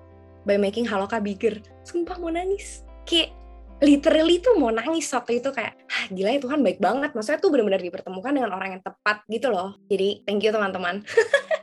by 0.48 0.56
making 0.56 0.88
Haloka 0.88 1.20
bigger. 1.20 1.60
Sumpah 1.84 2.16
mau 2.16 2.32
nangis. 2.32 2.84
Kayak 3.04 3.36
literally 3.80 4.40
tuh 4.40 4.56
mau 4.60 4.72
nangis 4.72 5.08
waktu 5.12 5.40
itu 5.40 5.52
kayak 5.52 5.76
Hah, 5.88 6.04
gila 6.12 6.30
ya 6.36 6.40
Tuhan 6.40 6.60
baik 6.64 6.78
banget. 6.80 7.10
Maksudnya 7.12 7.40
tuh 7.40 7.50
benar-benar 7.52 7.82
dipertemukan 7.84 8.32
dengan 8.32 8.50
orang 8.56 8.80
yang 8.80 8.82
tepat 8.84 9.24
gitu 9.28 9.52
loh. 9.52 9.76
Jadi 9.92 10.24
thank 10.24 10.40
you 10.44 10.52
teman-teman. 10.52 11.04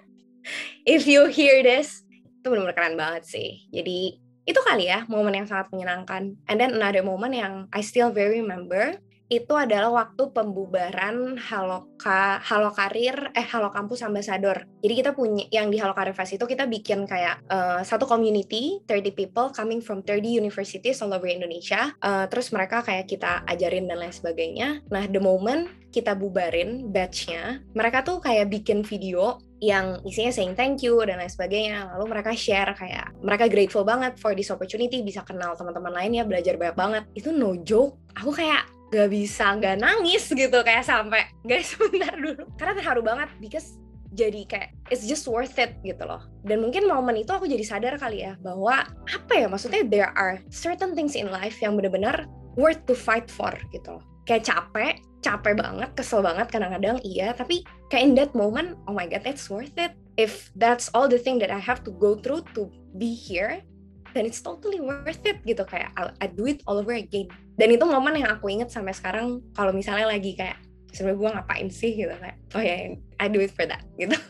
If 0.88 1.10
you 1.10 1.28
hear 1.28 1.66
this 1.66 2.06
itu 2.42 2.48
benar-benar 2.48 2.76
keren 2.78 2.96
banget 2.96 3.24
sih. 3.26 3.68
Jadi 3.74 4.22
itu 4.48 4.60
kali 4.64 4.88
ya 4.88 5.04
momen 5.12 5.36
yang 5.36 5.48
sangat 5.50 5.68
menyenangkan. 5.74 6.40
And 6.48 6.58
then 6.58 6.78
another 6.78 7.04
moment 7.04 7.36
yang 7.36 7.68
I 7.76 7.84
still 7.84 8.14
very 8.14 8.40
remember 8.40 8.96
itu 9.28 9.54
adalah 9.60 9.92
waktu 9.92 10.32
pembubaran 10.32 11.36
Haloka 11.36 12.40
Halo 12.40 12.72
Karir 12.72 13.36
eh 13.36 13.44
Halo 13.44 13.76
Kampus 13.76 14.00
Ambassador. 14.08 14.64
Jadi 14.80 14.94
kita 14.96 15.12
punya 15.12 15.44
yang 15.52 15.68
di 15.68 15.76
Halo 15.76 15.92
Karir 15.92 16.16
Fest 16.16 16.40
itu 16.40 16.48
kita 16.48 16.64
bikin 16.64 17.04
kayak 17.04 17.44
uh, 17.52 17.84
satu 17.84 18.08
community 18.08 18.80
30 18.88 19.12
people 19.12 19.52
coming 19.52 19.84
from 19.84 20.00
30 20.00 20.24
universities 20.24 21.04
all 21.04 21.12
over 21.12 21.28
Indonesia. 21.28 21.92
Uh, 22.00 22.24
terus 22.32 22.56
mereka 22.56 22.80
kayak 22.80 23.12
kita 23.12 23.44
ajarin 23.52 23.92
dan 23.92 24.00
lain 24.00 24.16
sebagainya. 24.16 24.80
Nah, 24.88 25.04
the 25.12 25.20
moment 25.20 25.68
kita 25.92 26.16
bubarin 26.16 26.88
batchnya, 26.92 27.64
mereka 27.76 28.08
tuh 28.08 28.24
kayak 28.24 28.48
bikin 28.48 28.84
video 28.84 29.44
yang 29.58 29.98
isinya 30.06 30.30
saying 30.30 30.54
thank 30.54 30.86
you 30.86 31.02
dan 31.04 31.20
lain 31.20 31.32
sebagainya. 31.32 31.92
Lalu 31.96 32.16
mereka 32.16 32.32
share 32.32 32.72
kayak 32.78 33.12
mereka 33.20 33.52
grateful 33.52 33.84
banget 33.84 34.16
for 34.16 34.32
this 34.32 34.54
opportunity 34.54 35.04
bisa 35.04 35.26
kenal 35.28 35.52
teman-teman 35.58 35.92
lainnya, 35.92 36.24
belajar 36.24 36.56
banyak 36.56 36.78
banget. 36.78 37.04
Itu 37.12 37.36
no 37.36 37.60
joke. 37.66 37.98
Aku 38.14 38.30
kayak 38.32 38.77
gak 38.88 39.10
bisa 39.12 39.60
gak 39.60 39.84
nangis 39.84 40.32
gitu 40.32 40.60
kayak 40.64 40.88
sampai 40.88 41.28
guys 41.44 41.68
sebentar 41.76 42.16
dulu. 42.16 42.48
Karena 42.56 42.74
terharu 42.80 43.02
banget 43.04 43.30
because 43.44 43.76
jadi 44.16 44.48
kayak 44.48 44.70
it's 44.88 45.04
just 45.04 45.28
worth 45.28 45.60
it 45.60 45.76
gitu 45.84 46.00
loh. 46.08 46.24
Dan 46.48 46.64
mungkin 46.64 46.88
momen 46.88 47.20
itu 47.20 47.30
aku 47.36 47.46
jadi 47.46 47.64
sadar 47.64 48.00
kali 48.00 48.24
ya 48.24 48.40
bahwa 48.40 48.88
apa 49.12 49.34
ya 49.36 49.52
maksudnya 49.52 49.84
there 49.84 50.12
are 50.16 50.40
certain 50.48 50.96
things 50.96 51.14
in 51.14 51.28
life 51.28 51.60
yang 51.60 51.76
benar-benar 51.76 52.26
worth 52.56 52.80
to 52.88 52.96
fight 52.96 53.28
for 53.28 53.52
gitu 53.76 54.00
loh. 54.00 54.04
Kayak 54.24 54.48
capek 54.48 54.94
capek 55.20 55.60
banget 55.60 55.90
kesel 55.98 56.24
banget 56.24 56.48
kadang-kadang 56.48 57.04
iya. 57.04 57.36
Tapi 57.36 57.68
kayak 57.92 58.04
in 58.04 58.14
that 58.16 58.32
moment 58.32 58.80
oh 58.88 58.96
my 58.96 59.04
god 59.04 59.28
it's 59.28 59.52
worth 59.52 59.76
it. 59.76 59.92
If 60.18 60.50
that's 60.58 60.90
all 60.98 61.06
the 61.06 61.20
thing 61.20 61.38
that 61.44 61.52
I 61.54 61.62
have 61.62 61.86
to 61.86 61.92
go 61.94 62.18
through 62.18 62.48
to 62.58 62.72
be 62.98 63.14
here 63.14 63.62
then 64.18 64.26
it's 64.26 64.42
totally 64.42 64.82
worth 64.82 65.22
it 65.22 65.38
gitu 65.46 65.62
kayak 65.70 65.94
I'll, 65.94 66.10
I 66.18 66.26
do 66.26 66.50
it 66.50 66.66
all 66.66 66.82
over 66.82 66.98
again 66.98 67.30
dan 67.54 67.70
itu 67.70 67.86
momen 67.86 68.18
yang 68.18 68.34
aku 68.34 68.50
inget 68.50 68.74
sampai 68.74 68.98
sekarang 68.98 69.46
kalau 69.54 69.70
misalnya 69.70 70.10
lagi 70.10 70.34
kayak 70.34 70.58
sebenarnya 70.90 71.22
gue 71.22 71.30
ngapain 71.38 71.70
sih 71.70 71.94
gitu 71.94 72.14
kayak 72.18 72.38
oh 72.58 72.64
ya 72.66 72.74
yeah, 72.74 72.98
I 73.22 73.30
do 73.30 73.38
it 73.38 73.54
for 73.54 73.70
that 73.70 73.86
gitu 74.02 74.18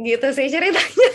gitu 0.00 0.26
sih 0.32 0.48
ceritanya. 0.48 1.08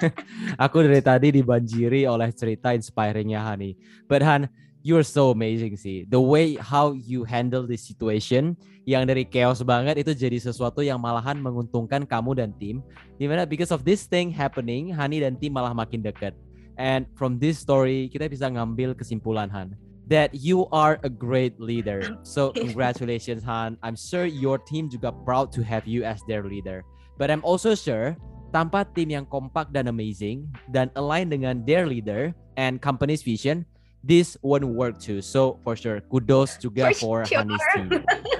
aku 0.64 0.86
dari 0.86 1.02
tadi 1.04 1.28
dibanjiri 1.34 2.08
oleh 2.08 2.32
cerita 2.32 2.72
inspiringnya 2.72 3.42
Hani. 3.42 3.76
But 4.08 4.24
Han, 4.24 4.48
you're 4.80 5.06
so 5.06 5.30
amazing 5.30 5.76
sih. 5.76 6.08
The 6.08 6.20
way 6.20 6.56
how 6.56 6.96
you 6.96 7.28
handle 7.28 7.68
the 7.68 7.76
situation 7.76 8.56
yang 8.90 9.06
dari 9.06 9.22
chaos 9.22 9.62
banget 9.62 10.02
itu 10.02 10.10
jadi 10.10 10.34
sesuatu 10.42 10.82
yang 10.82 10.98
malahan 10.98 11.38
menguntungkan 11.38 12.02
kamu 12.02 12.42
dan 12.42 12.50
tim. 12.58 12.82
Di 13.22 13.30
mana 13.30 13.46
because 13.46 13.70
of 13.70 13.86
this 13.86 14.10
thing 14.10 14.34
happening, 14.34 14.90
Hani 14.90 15.22
dan 15.22 15.38
tim 15.38 15.54
malah 15.54 15.70
makin 15.70 16.02
dekat. 16.02 16.34
And 16.74 17.06
from 17.14 17.38
this 17.38 17.62
story 17.62 18.10
kita 18.10 18.26
bisa 18.26 18.50
ngambil 18.50 18.98
kesimpulan 18.98 19.46
Han 19.54 19.78
that 20.10 20.34
you 20.34 20.66
are 20.74 20.98
a 21.06 21.12
great 21.12 21.54
leader. 21.62 22.18
So 22.26 22.50
congratulations 22.58 23.46
Han. 23.46 23.78
I'm 23.86 23.94
sure 23.94 24.26
your 24.26 24.58
team 24.58 24.90
juga 24.90 25.14
proud 25.22 25.54
to 25.54 25.62
have 25.62 25.86
you 25.86 26.02
as 26.02 26.18
their 26.26 26.42
leader. 26.42 26.82
But 27.14 27.30
I'm 27.30 27.46
also 27.46 27.78
sure 27.78 28.18
tanpa 28.50 28.82
tim 28.90 29.14
yang 29.14 29.30
kompak 29.30 29.70
dan 29.70 29.86
amazing 29.86 30.50
dan 30.74 30.90
align 30.98 31.30
dengan 31.30 31.62
their 31.62 31.86
leader 31.86 32.34
and 32.58 32.82
company's 32.82 33.22
vision, 33.22 33.62
this 34.02 34.34
won't 34.42 34.66
work 34.66 34.98
too. 34.98 35.22
So 35.22 35.62
for 35.62 35.78
sure, 35.78 36.02
kudos 36.10 36.58
juga 36.58 36.90
for, 36.98 37.22
for 37.22 37.30
sure. 37.30 37.38
Honey's 37.38 37.66
team. 37.72 38.02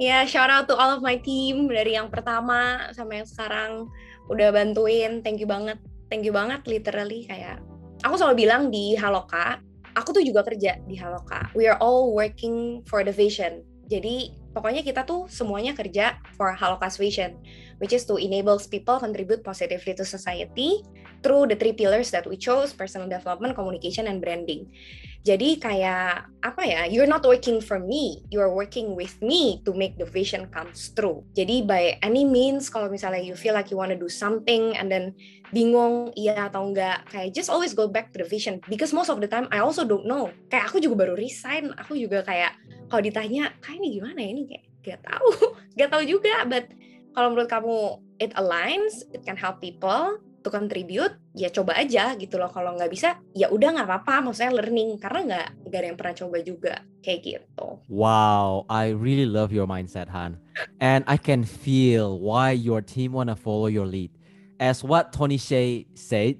ya, 0.00 0.24
shout 0.24 0.48
out 0.48 0.64
to 0.64 0.74
all 0.74 0.96
of 0.96 1.04
my 1.04 1.20
team 1.20 1.68
dari 1.68 1.94
yang 1.94 2.08
pertama 2.08 2.88
sama 2.96 3.20
yang 3.20 3.28
sekarang 3.28 3.70
udah 4.32 4.48
bantuin. 4.48 5.20
Thank 5.20 5.44
you 5.44 5.48
banget. 5.48 5.76
Thank 6.08 6.24
you 6.24 6.32
banget 6.32 6.64
literally 6.64 7.28
kayak 7.28 7.60
aku 8.02 8.16
selalu 8.16 8.48
bilang 8.48 8.72
di 8.72 8.96
Haloka, 8.96 9.60
aku 9.92 10.16
tuh 10.16 10.24
juga 10.24 10.42
kerja 10.42 10.80
di 10.88 10.96
Haloka. 10.96 11.52
We 11.52 11.68
are 11.68 11.76
all 11.78 12.16
working 12.16 12.82
for 12.88 13.04
the 13.04 13.12
vision. 13.12 13.62
Jadi 13.86 14.40
pokoknya 14.54 14.82
kita 14.82 15.06
tuh 15.06 15.30
semuanya 15.30 15.74
kerja 15.74 16.18
for 16.34 16.54
Haloka's 16.54 16.98
vision 16.98 17.38
which 17.78 17.94
is 17.94 18.02
to 18.06 18.18
enable 18.18 18.58
people 18.70 18.98
contribute 18.98 19.46
positively 19.46 19.94
to 19.94 20.02
society 20.02 20.82
through 21.20 21.48
the 21.48 21.56
three 21.56 21.72
pillars 21.72 22.10
that 22.10 22.26
we 22.26 22.36
chose, 22.36 22.72
personal 22.72 23.08
development, 23.08 23.54
communication, 23.56 24.08
and 24.08 24.20
branding. 24.20 24.68
Jadi 25.20 25.60
kayak 25.60 26.32
apa 26.40 26.62
ya, 26.64 26.80
you're 26.88 27.08
not 27.08 27.20
working 27.20 27.60
for 27.60 27.76
me, 27.76 28.24
you're 28.32 28.48
working 28.48 28.96
with 28.96 29.12
me 29.20 29.60
to 29.68 29.76
make 29.76 30.00
the 30.00 30.08
vision 30.08 30.48
comes 30.48 30.96
true. 30.96 31.20
Jadi 31.36 31.60
by 31.68 32.00
any 32.00 32.24
means, 32.24 32.72
kalau 32.72 32.88
misalnya 32.88 33.20
you 33.20 33.36
feel 33.36 33.52
like 33.52 33.68
you 33.68 33.76
want 33.76 33.92
to 33.92 34.00
do 34.00 34.08
something 34.08 34.72
and 34.80 34.88
then 34.88 35.12
bingung 35.52 36.08
iya 36.16 36.48
atau 36.48 36.72
enggak, 36.72 37.04
kayak 37.12 37.36
just 37.36 37.52
always 37.52 37.76
go 37.76 37.84
back 37.84 38.16
to 38.16 38.24
the 38.24 38.28
vision. 38.28 38.64
Because 38.64 38.96
most 38.96 39.12
of 39.12 39.20
the 39.20 39.28
time 39.28 39.44
I 39.52 39.60
also 39.60 39.84
don't 39.84 40.08
know. 40.08 40.32
Kayak 40.48 40.72
aku 40.72 40.80
juga 40.80 41.04
baru 41.04 41.20
resign, 41.20 41.76
aku 41.76 42.00
juga 42.00 42.24
kayak 42.24 42.56
kalau 42.88 43.04
ditanya, 43.04 43.52
kayak 43.60 43.76
ini 43.76 44.00
gimana 44.00 44.18
ya 44.24 44.28
ini 44.32 44.42
kayak 44.48 44.64
gak 44.80 45.00
tahu, 45.04 45.28
gak 45.78 45.90
tahu 45.92 46.02
juga, 46.08 46.48
but 46.48 46.64
kalau 47.12 47.36
menurut 47.36 47.50
kamu 47.52 47.76
it 48.24 48.32
aligns, 48.40 49.04
it 49.12 49.20
can 49.20 49.36
help 49.36 49.60
people 49.60 50.16
to 50.40 50.48
contribute, 50.48 51.14
ya 51.36 51.48
coba 51.52 51.76
aja 51.76 52.16
gitu 52.16 52.40
loh. 52.40 52.48
Kalau 52.48 52.76
nggak 52.76 52.90
bisa, 52.90 53.20
ya 53.36 53.48
udah 53.52 53.76
nggak 53.76 53.88
apa-apa. 53.88 54.30
Maksudnya 54.30 54.52
learning 54.56 54.96
karena 54.96 55.20
nggak 55.24 55.48
nggak 55.68 55.80
ada 55.80 55.86
yang 55.86 55.98
pernah 55.98 56.14
coba 56.16 56.36
juga 56.42 56.74
kayak 57.04 57.20
gitu. 57.24 57.66
Wow, 57.88 58.64
I 58.68 58.92
really 58.96 59.28
love 59.28 59.52
your 59.52 59.68
mindset, 59.68 60.08
Han. 60.10 60.40
And 60.80 61.04
I 61.08 61.16
can 61.16 61.44
feel 61.44 62.20
why 62.20 62.52
your 62.52 62.80
team 62.80 63.12
wanna 63.12 63.36
follow 63.36 63.68
your 63.68 63.86
lead. 63.86 64.12
As 64.60 64.84
what 64.84 65.12
Tony 65.12 65.40
Shea 65.40 65.88
said, 65.96 66.36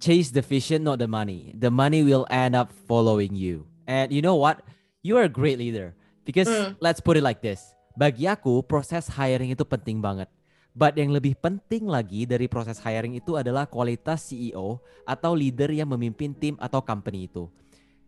chase 0.00 0.32
the 0.32 0.44
vision, 0.44 0.84
not 0.84 1.00
the 1.00 1.08
money. 1.08 1.56
The 1.56 1.72
money 1.72 2.04
will 2.04 2.28
end 2.28 2.52
up 2.52 2.72
following 2.84 3.32
you. 3.32 3.64
And 3.88 4.12
you 4.12 4.20
know 4.20 4.36
what? 4.36 4.60
You 5.00 5.16
are 5.16 5.24
a 5.24 5.32
great 5.32 5.56
leader 5.56 5.96
because 6.26 6.48
mm. 6.48 6.76
let's 6.82 7.00
put 7.00 7.16
it 7.16 7.22
like 7.22 7.40
this 7.40 7.76
bagi 7.96 8.28
aku 8.28 8.60
proses 8.60 9.08
hiring 9.08 9.56
itu 9.56 9.64
penting 9.64 10.04
banget. 10.04 10.28
But 10.76 10.92
yang 11.00 11.08
lebih 11.08 11.40
penting 11.40 11.88
lagi 11.88 12.28
dari 12.28 12.52
proses 12.52 12.76
hiring 12.76 13.16
itu 13.16 13.32
adalah 13.40 13.64
kualitas 13.64 14.28
CEO 14.28 14.76
atau 15.08 15.32
leader 15.32 15.72
yang 15.72 15.88
memimpin 15.88 16.36
tim 16.36 16.52
atau 16.60 16.84
company 16.84 17.32
itu. 17.32 17.48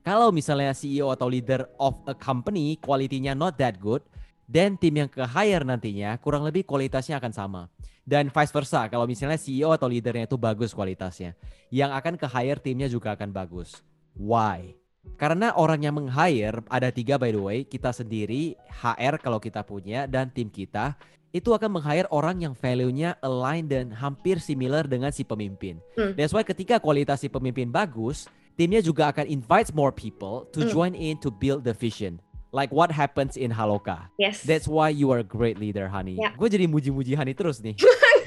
Kalau 0.05 0.29
misalnya 0.29 0.77
CEO 0.77 1.09
atau 1.09 1.33
leader 1.33 1.65
of 1.81 1.97
a 2.05 2.13
company 2.13 2.77
kualitinya 2.77 3.33
not 3.33 3.57
that 3.57 3.81
good, 3.81 4.05
dan 4.45 4.77
tim 4.77 5.01
yang 5.01 5.09
ke 5.09 5.25
hire 5.25 5.65
nantinya 5.65 6.21
kurang 6.21 6.45
lebih 6.45 6.69
kualitasnya 6.69 7.17
akan 7.17 7.33
sama. 7.33 7.63
Dan 8.05 8.29
vice 8.29 8.53
versa, 8.53 8.85
kalau 8.93 9.09
misalnya 9.09 9.41
CEO 9.41 9.73
atau 9.73 9.89
leadernya 9.89 10.29
itu 10.29 10.37
bagus 10.37 10.77
kualitasnya, 10.77 11.37
yang 11.73 11.93
akan 11.97 12.21
ke 12.21 12.29
hire 12.29 12.61
timnya 12.61 12.89
juga 12.89 13.17
akan 13.17 13.33
bagus. 13.33 13.81
Why? 14.13 14.77
Karena 15.17 15.57
orang 15.57 15.85
yang 15.85 15.97
meng-hire 15.97 16.61
ada 16.69 16.93
tiga 16.93 17.17
by 17.17 17.33
the 17.33 17.41
way, 17.41 17.59
kita 17.65 17.93
sendiri, 17.93 18.57
HR 18.69 19.21
kalau 19.21 19.41
kita 19.41 19.65
punya, 19.65 20.05
dan 20.05 20.29
tim 20.29 20.53
kita 20.53 20.97
itu 21.33 21.53
akan 21.53 21.77
meng-hire 21.77 22.09
orang 22.09 22.41
yang 22.41 22.55
value-nya 22.57 23.21
align 23.21 23.69
dan 23.69 23.93
hampir 23.93 24.41
similar 24.41 24.89
dengan 24.89 25.13
si 25.13 25.25
pemimpin. 25.25 25.77
Hmm. 25.95 26.17
That's 26.17 26.33
why 26.33 26.45
ketika 26.45 26.81
kualitas 26.81 27.21
si 27.21 27.29
pemimpin 27.29 27.69
bagus, 27.69 28.27
timnya 28.57 28.81
juga 28.81 29.13
akan 29.13 29.29
invite 29.29 29.71
more 29.77 29.93
people 29.93 30.49
to 30.57 30.65
hmm. 30.65 30.71
join 30.73 30.93
in 30.97 31.21
to 31.21 31.29
build 31.29 31.69
the 31.69 31.77
vision. 31.77 32.17
Like 32.49 32.73
what 32.73 32.89
happens 32.89 33.37
in 33.37 33.53
Haloka. 33.53 34.09
Yes. 34.17 34.41
That's 34.41 34.65
why 34.65 34.89
you 34.89 35.13
are 35.13 35.21
a 35.21 35.27
great 35.27 35.61
leader, 35.61 35.85
Honey. 35.85 36.17
Yeah. 36.17 36.33
Gue 36.33 36.49
jadi 36.49 36.65
muji-muji 36.65 37.13
Honey 37.13 37.37
terus 37.37 37.61
nih. 37.61 37.77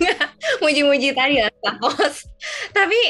muji-muji 0.64 1.18
tadi 1.18 1.42
ya, 1.42 1.50
Tapi 2.78 3.02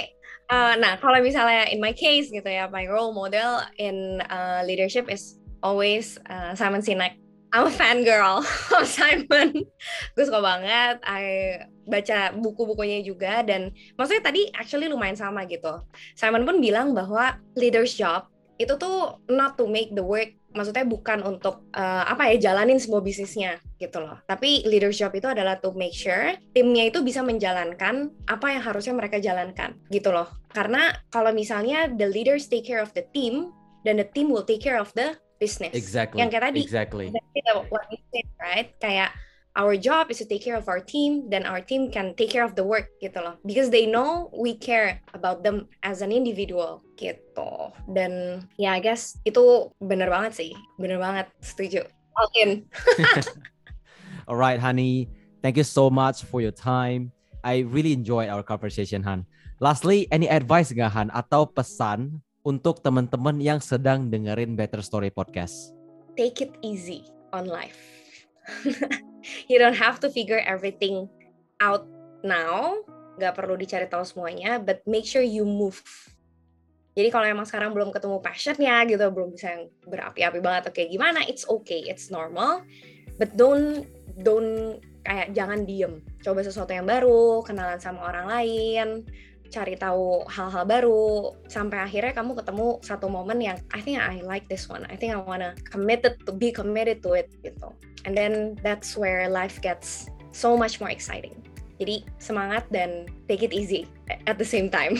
Uh, 0.51 0.75
nah, 0.83 0.99
kalau 0.99 1.23
misalnya 1.23 1.71
in 1.71 1.79
my 1.79 1.95
case 1.95 2.27
gitu 2.27 2.43
ya, 2.43 2.67
my 2.67 2.83
role 2.83 3.15
model 3.15 3.63
in 3.79 4.19
uh, 4.27 4.59
leadership 4.67 5.07
is 5.07 5.39
always 5.63 6.19
uh, 6.27 6.51
Simon 6.59 6.83
Sinek. 6.83 7.15
I'm 7.51 7.67
a 7.67 7.73
fan 7.73 8.07
girl 8.07 8.39
of 8.79 8.87
Simon. 8.87 9.67
Gue 10.15 10.23
suka 10.23 10.39
banget. 10.39 11.03
I 11.03 11.59
baca 11.83 12.31
buku-bukunya 12.31 13.03
juga 13.03 13.43
dan 13.43 13.75
maksudnya 13.99 14.23
tadi 14.23 14.47
actually 14.55 14.87
lumayan 14.87 15.19
sama 15.19 15.43
gitu. 15.43 15.83
Simon 16.15 16.47
pun 16.47 16.63
bilang 16.63 16.95
bahwa 16.95 17.35
leader's 17.59 17.91
job 17.91 18.31
itu 18.55 18.77
tuh 18.79 19.19
not 19.27 19.59
to 19.59 19.67
make 19.67 19.91
the 19.91 20.05
work 20.05 20.31
maksudnya 20.51 20.83
bukan 20.83 21.23
untuk 21.23 21.63
uh, 21.71 22.03
apa 22.07 22.31
ya 22.31 22.51
jalanin 22.51 22.79
semua 22.79 23.03
bisnisnya 23.03 23.59
gitu 23.79 23.99
loh. 23.99 24.19
Tapi 24.27 24.67
leadership 24.67 25.11
itu 25.15 25.27
adalah 25.27 25.59
to 25.59 25.71
make 25.75 25.95
sure 25.95 26.35
timnya 26.55 26.87
itu 26.87 27.03
bisa 27.03 27.23
menjalankan 27.23 28.11
apa 28.27 28.47
yang 28.55 28.63
harusnya 28.63 28.95
mereka 28.95 29.19
jalankan 29.19 29.79
gitu 29.91 30.11
loh. 30.11 30.27
Karena 30.51 30.91
kalau 31.11 31.31
misalnya 31.31 31.91
the 31.91 32.07
leaders 32.07 32.47
take 32.47 32.67
care 32.67 32.83
of 32.83 32.91
the 32.95 33.03
team 33.15 33.51
dan 33.87 33.99
the 33.99 34.07
team 34.07 34.29
will 34.29 34.45
take 34.45 34.61
care 34.61 34.79
of 34.79 34.91
the 34.95 35.15
business. 35.41 35.73
Exactly. 35.73 36.21
Yang 36.21 36.29
kayak 36.37 36.43
tadi. 36.53 36.61
Exactly. 36.61 37.05
What 37.73 37.89
we 37.89 37.97
said, 38.13 38.29
right? 38.37 38.69
Kayak 38.77 39.17
our 39.55 39.75
job 39.75 40.11
is 40.11 40.17
to 40.19 40.25
take 40.25 40.43
care 40.43 40.55
of 40.55 40.67
our 40.71 40.79
team 40.79 41.27
then 41.29 41.43
our 41.45 41.59
team 41.59 41.91
can 41.91 42.15
take 42.15 42.29
care 42.29 42.43
of 42.43 42.55
the 42.55 42.63
work 42.63 42.87
gitu 43.03 43.19
loh 43.19 43.35
because 43.43 43.67
they 43.67 43.83
know 43.83 44.31
we 44.31 44.55
care 44.55 45.03
about 45.11 45.43
them 45.43 45.67
as 45.83 45.99
an 45.99 46.11
individual 46.11 46.79
gitu 46.95 47.71
dan 47.91 48.43
ya 48.55 48.71
yeah, 48.71 48.73
I 48.77 48.79
guess 48.79 49.19
itu 49.27 49.67
bener 49.83 50.07
banget 50.07 50.39
sih 50.39 50.51
bener 50.79 51.03
banget 51.03 51.27
setuju 51.43 51.83
all 52.15 52.31
in 52.39 52.63
alright 54.29 54.59
honey 54.59 55.11
thank 55.43 55.59
you 55.59 55.67
so 55.67 55.91
much 55.91 56.23
for 56.23 56.39
your 56.39 56.55
time 56.55 57.11
I 57.43 57.67
really 57.67 57.91
enjoyed 57.91 58.31
our 58.31 58.47
conversation 58.47 59.03
Han 59.03 59.27
lastly 59.59 60.07
any 60.15 60.31
advice 60.31 60.71
gak 60.71 60.95
Han 60.95 61.11
atau 61.11 61.43
pesan 61.43 62.23
untuk 62.41 62.81
teman-teman 62.81 63.37
yang 63.37 63.59
sedang 63.61 64.09
dengerin 64.09 64.57
Better 64.57 64.81
Story 64.81 65.13
Podcast. 65.13 65.73
Take 66.17 66.41
it 66.41 66.53
easy 66.65 67.05
on 67.31 67.45
life. 67.45 67.77
You 69.47 69.61
don't 69.61 69.77
have 69.77 70.01
to 70.01 70.09
figure 70.09 70.41
everything 70.41 71.05
out 71.61 71.85
now. 72.25 72.81
Gak 73.21 73.37
perlu 73.37 73.53
dicari 73.53 73.85
tahu 73.85 74.01
semuanya 74.01 74.57
but 74.57 74.81
make 74.89 75.05
sure 75.05 75.21
you 75.21 75.45
move. 75.45 75.77
Jadi 76.97 77.07
kalau 77.07 77.23
emang 77.23 77.47
sekarang 77.47 77.71
belum 77.71 77.93
ketemu 77.93 78.19
passionnya 78.19 78.83
gitu 78.89 79.05
belum 79.13 79.31
bisa 79.31 79.55
yang 79.55 79.63
berapi-api 79.87 80.39
banget 80.43 80.73
oke 80.73 80.83
gimana 80.91 81.23
it's 81.29 81.45
okay 81.47 81.85
it's 81.85 82.09
normal. 82.09 82.65
But 83.21 83.37
don't 83.37 83.85
don't 84.25 84.81
kayak 85.05 85.37
jangan 85.37 85.69
diem. 85.69 86.01
Coba 86.25 86.41
sesuatu 86.41 86.73
yang 86.73 86.89
baru 86.89 87.45
kenalan 87.45 87.77
sama 87.77 88.09
orang 88.09 88.25
lain 88.27 88.87
cari 89.51 89.75
tahu 89.75 90.23
hal-hal 90.31 90.63
baru 90.63 91.35
sampai 91.51 91.83
akhirnya 91.83 92.15
kamu 92.15 92.39
ketemu 92.39 92.79
satu 92.81 93.11
momen 93.11 93.43
yang 93.43 93.59
I 93.75 93.83
think 93.83 93.99
I 93.99 94.23
like 94.23 94.47
this 94.47 94.71
one 94.71 94.87
I 94.87 94.95
think 94.95 95.11
I 95.11 95.19
wanna 95.19 95.59
committed 95.67 96.23
to 96.23 96.31
be 96.31 96.55
committed 96.55 97.03
to 97.03 97.19
it 97.19 97.27
gitu 97.43 97.75
and 98.07 98.15
then 98.15 98.55
that's 98.63 98.95
where 98.95 99.27
life 99.27 99.59
gets 99.59 100.07
so 100.31 100.55
much 100.55 100.79
more 100.79 100.89
exciting 100.89 101.35
jadi 101.77 102.07
semangat 102.23 102.63
dan 102.71 103.11
take 103.27 103.43
it 103.43 103.51
easy 103.51 103.85
at 104.07 104.39
the 104.39 104.47
same 104.47 104.71
time 104.71 104.95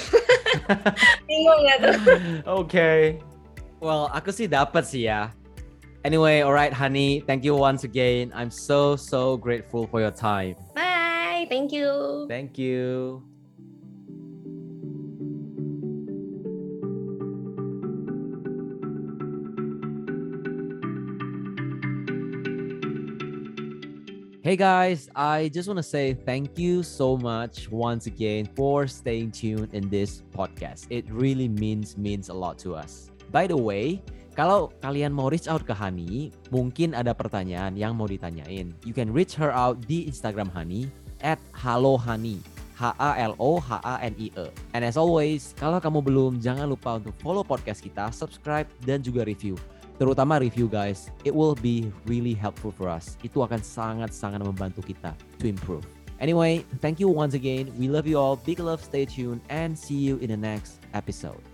bingung 1.31 1.59
gak 1.63 1.77
tuh 1.79 1.95
oke 2.43 2.61
okay. 2.67 2.99
well 3.79 4.11
aku 4.11 4.35
sih 4.35 4.51
dapat 4.51 4.83
sih 4.83 5.07
ya 5.07 5.31
Anyway, 6.01 6.41
all 6.41 6.53
right, 6.53 6.73
honey. 6.73 7.21
Thank 7.21 7.45
you 7.45 7.55
once 7.55 7.83
again. 7.83 8.33
I'm 8.33 8.49
so 8.49 8.95
so 8.95 9.37
grateful 9.37 9.85
for 9.85 10.01
your 10.01 10.09
time. 10.09 10.57
Bye. 10.73 11.45
Thank 11.45 11.71
you. 11.71 12.25
Thank 12.25 12.57
you. 12.57 13.21
Hey 24.51 24.59
guys, 24.59 25.07
I 25.15 25.47
just 25.47 25.71
want 25.71 25.79
to 25.79 25.87
say 25.87 26.11
thank 26.11 26.59
you 26.59 26.83
so 26.83 27.15
much 27.15 27.71
once 27.71 28.03
again 28.03 28.51
for 28.51 28.83
staying 28.83 29.31
tuned 29.31 29.71
in 29.71 29.87
this 29.87 30.27
podcast. 30.35 30.91
It 30.91 31.07
really 31.07 31.47
means 31.47 31.95
means 31.95 32.27
a 32.27 32.35
lot 32.35 32.59
to 32.67 32.75
us. 32.75 33.15
By 33.31 33.47
the 33.47 33.55
way, 33.55 34.03
kalau 34.35 34.75
kalian 34.83 35.15
mau 35.15 35.31
reach 35.31 35.47
out 35.47 35.63
ke 35.63 35.71
Hani, 35.71 36.35
mungkin 36.51 36.91
ada 36.91 37.15
pertanyaan 37.15 37.79
yang 37.79 37.95
mau 37.95 38.11
ditanyain. 38.11 38.75
You 38.83 38.91
can 38.91 39.15
reach 39.15 39.39
her 39.39 39.55
out 39.55 39.87
di 39.87 40.03
Instagram 40.11 40.51
Hani 40.51 40.91
at 41.23 41.39
halohani. 41.55 42.43
H-A-L-O-H-A-N-I-E. 42.75 44.45
And 44.75 44.81
as 44.83 44.99
always, 44.99 45.55
kalau 45.55 45.79
kamu 45.79 46.03
belum, 46.03 46.31
jangan 46.43 46.67
lupa 46.67 46.99
untuk 46.99 47.15
follow 47.23 47.47
podcast 47.47 47.79
kita, 47.79 48.11
subscribe, 48.11 48.67
dan 48.83 48.99
juga 48.99 49.23
review 49.23 49.55
terutama 50.01 50.41
review 50.41 50.65
guys, 50.65 51.13
it 51.21 51.29
will 51.29 51.53
be 51.53 51.93
really 52.09 52.33
helpful 52.33 52.73
for 52.73 52.89
us. 52.89 53.21
Itu 53.21 53.45
akan 53.45 53.61
sangat-sangat 53.61 54.41
membantu 54.41 54.81
kita 54.81 55.13
to 55.37 55.45
improve. 55.45 55.85
Anyway, 56.17 56.65
thank 56.81 56.97
you 56.97 57.05
once 57.05 57.37
again. 57.37 57.69
We 57.77 57.85
love 57.85 58.09
you 58.09 58.17
all. 58.17 58.41
Big 58.41 58.57
love, 58.57 58.81
stay 58.81 59.05
tuned, 59.05 59.45
and 59.53 59.77
see 59.77 59.97
you 59.97 60.17
in 60.17 60.33
the 60.33 60.41
next 60.41 60.81
episode. 60.97 61.50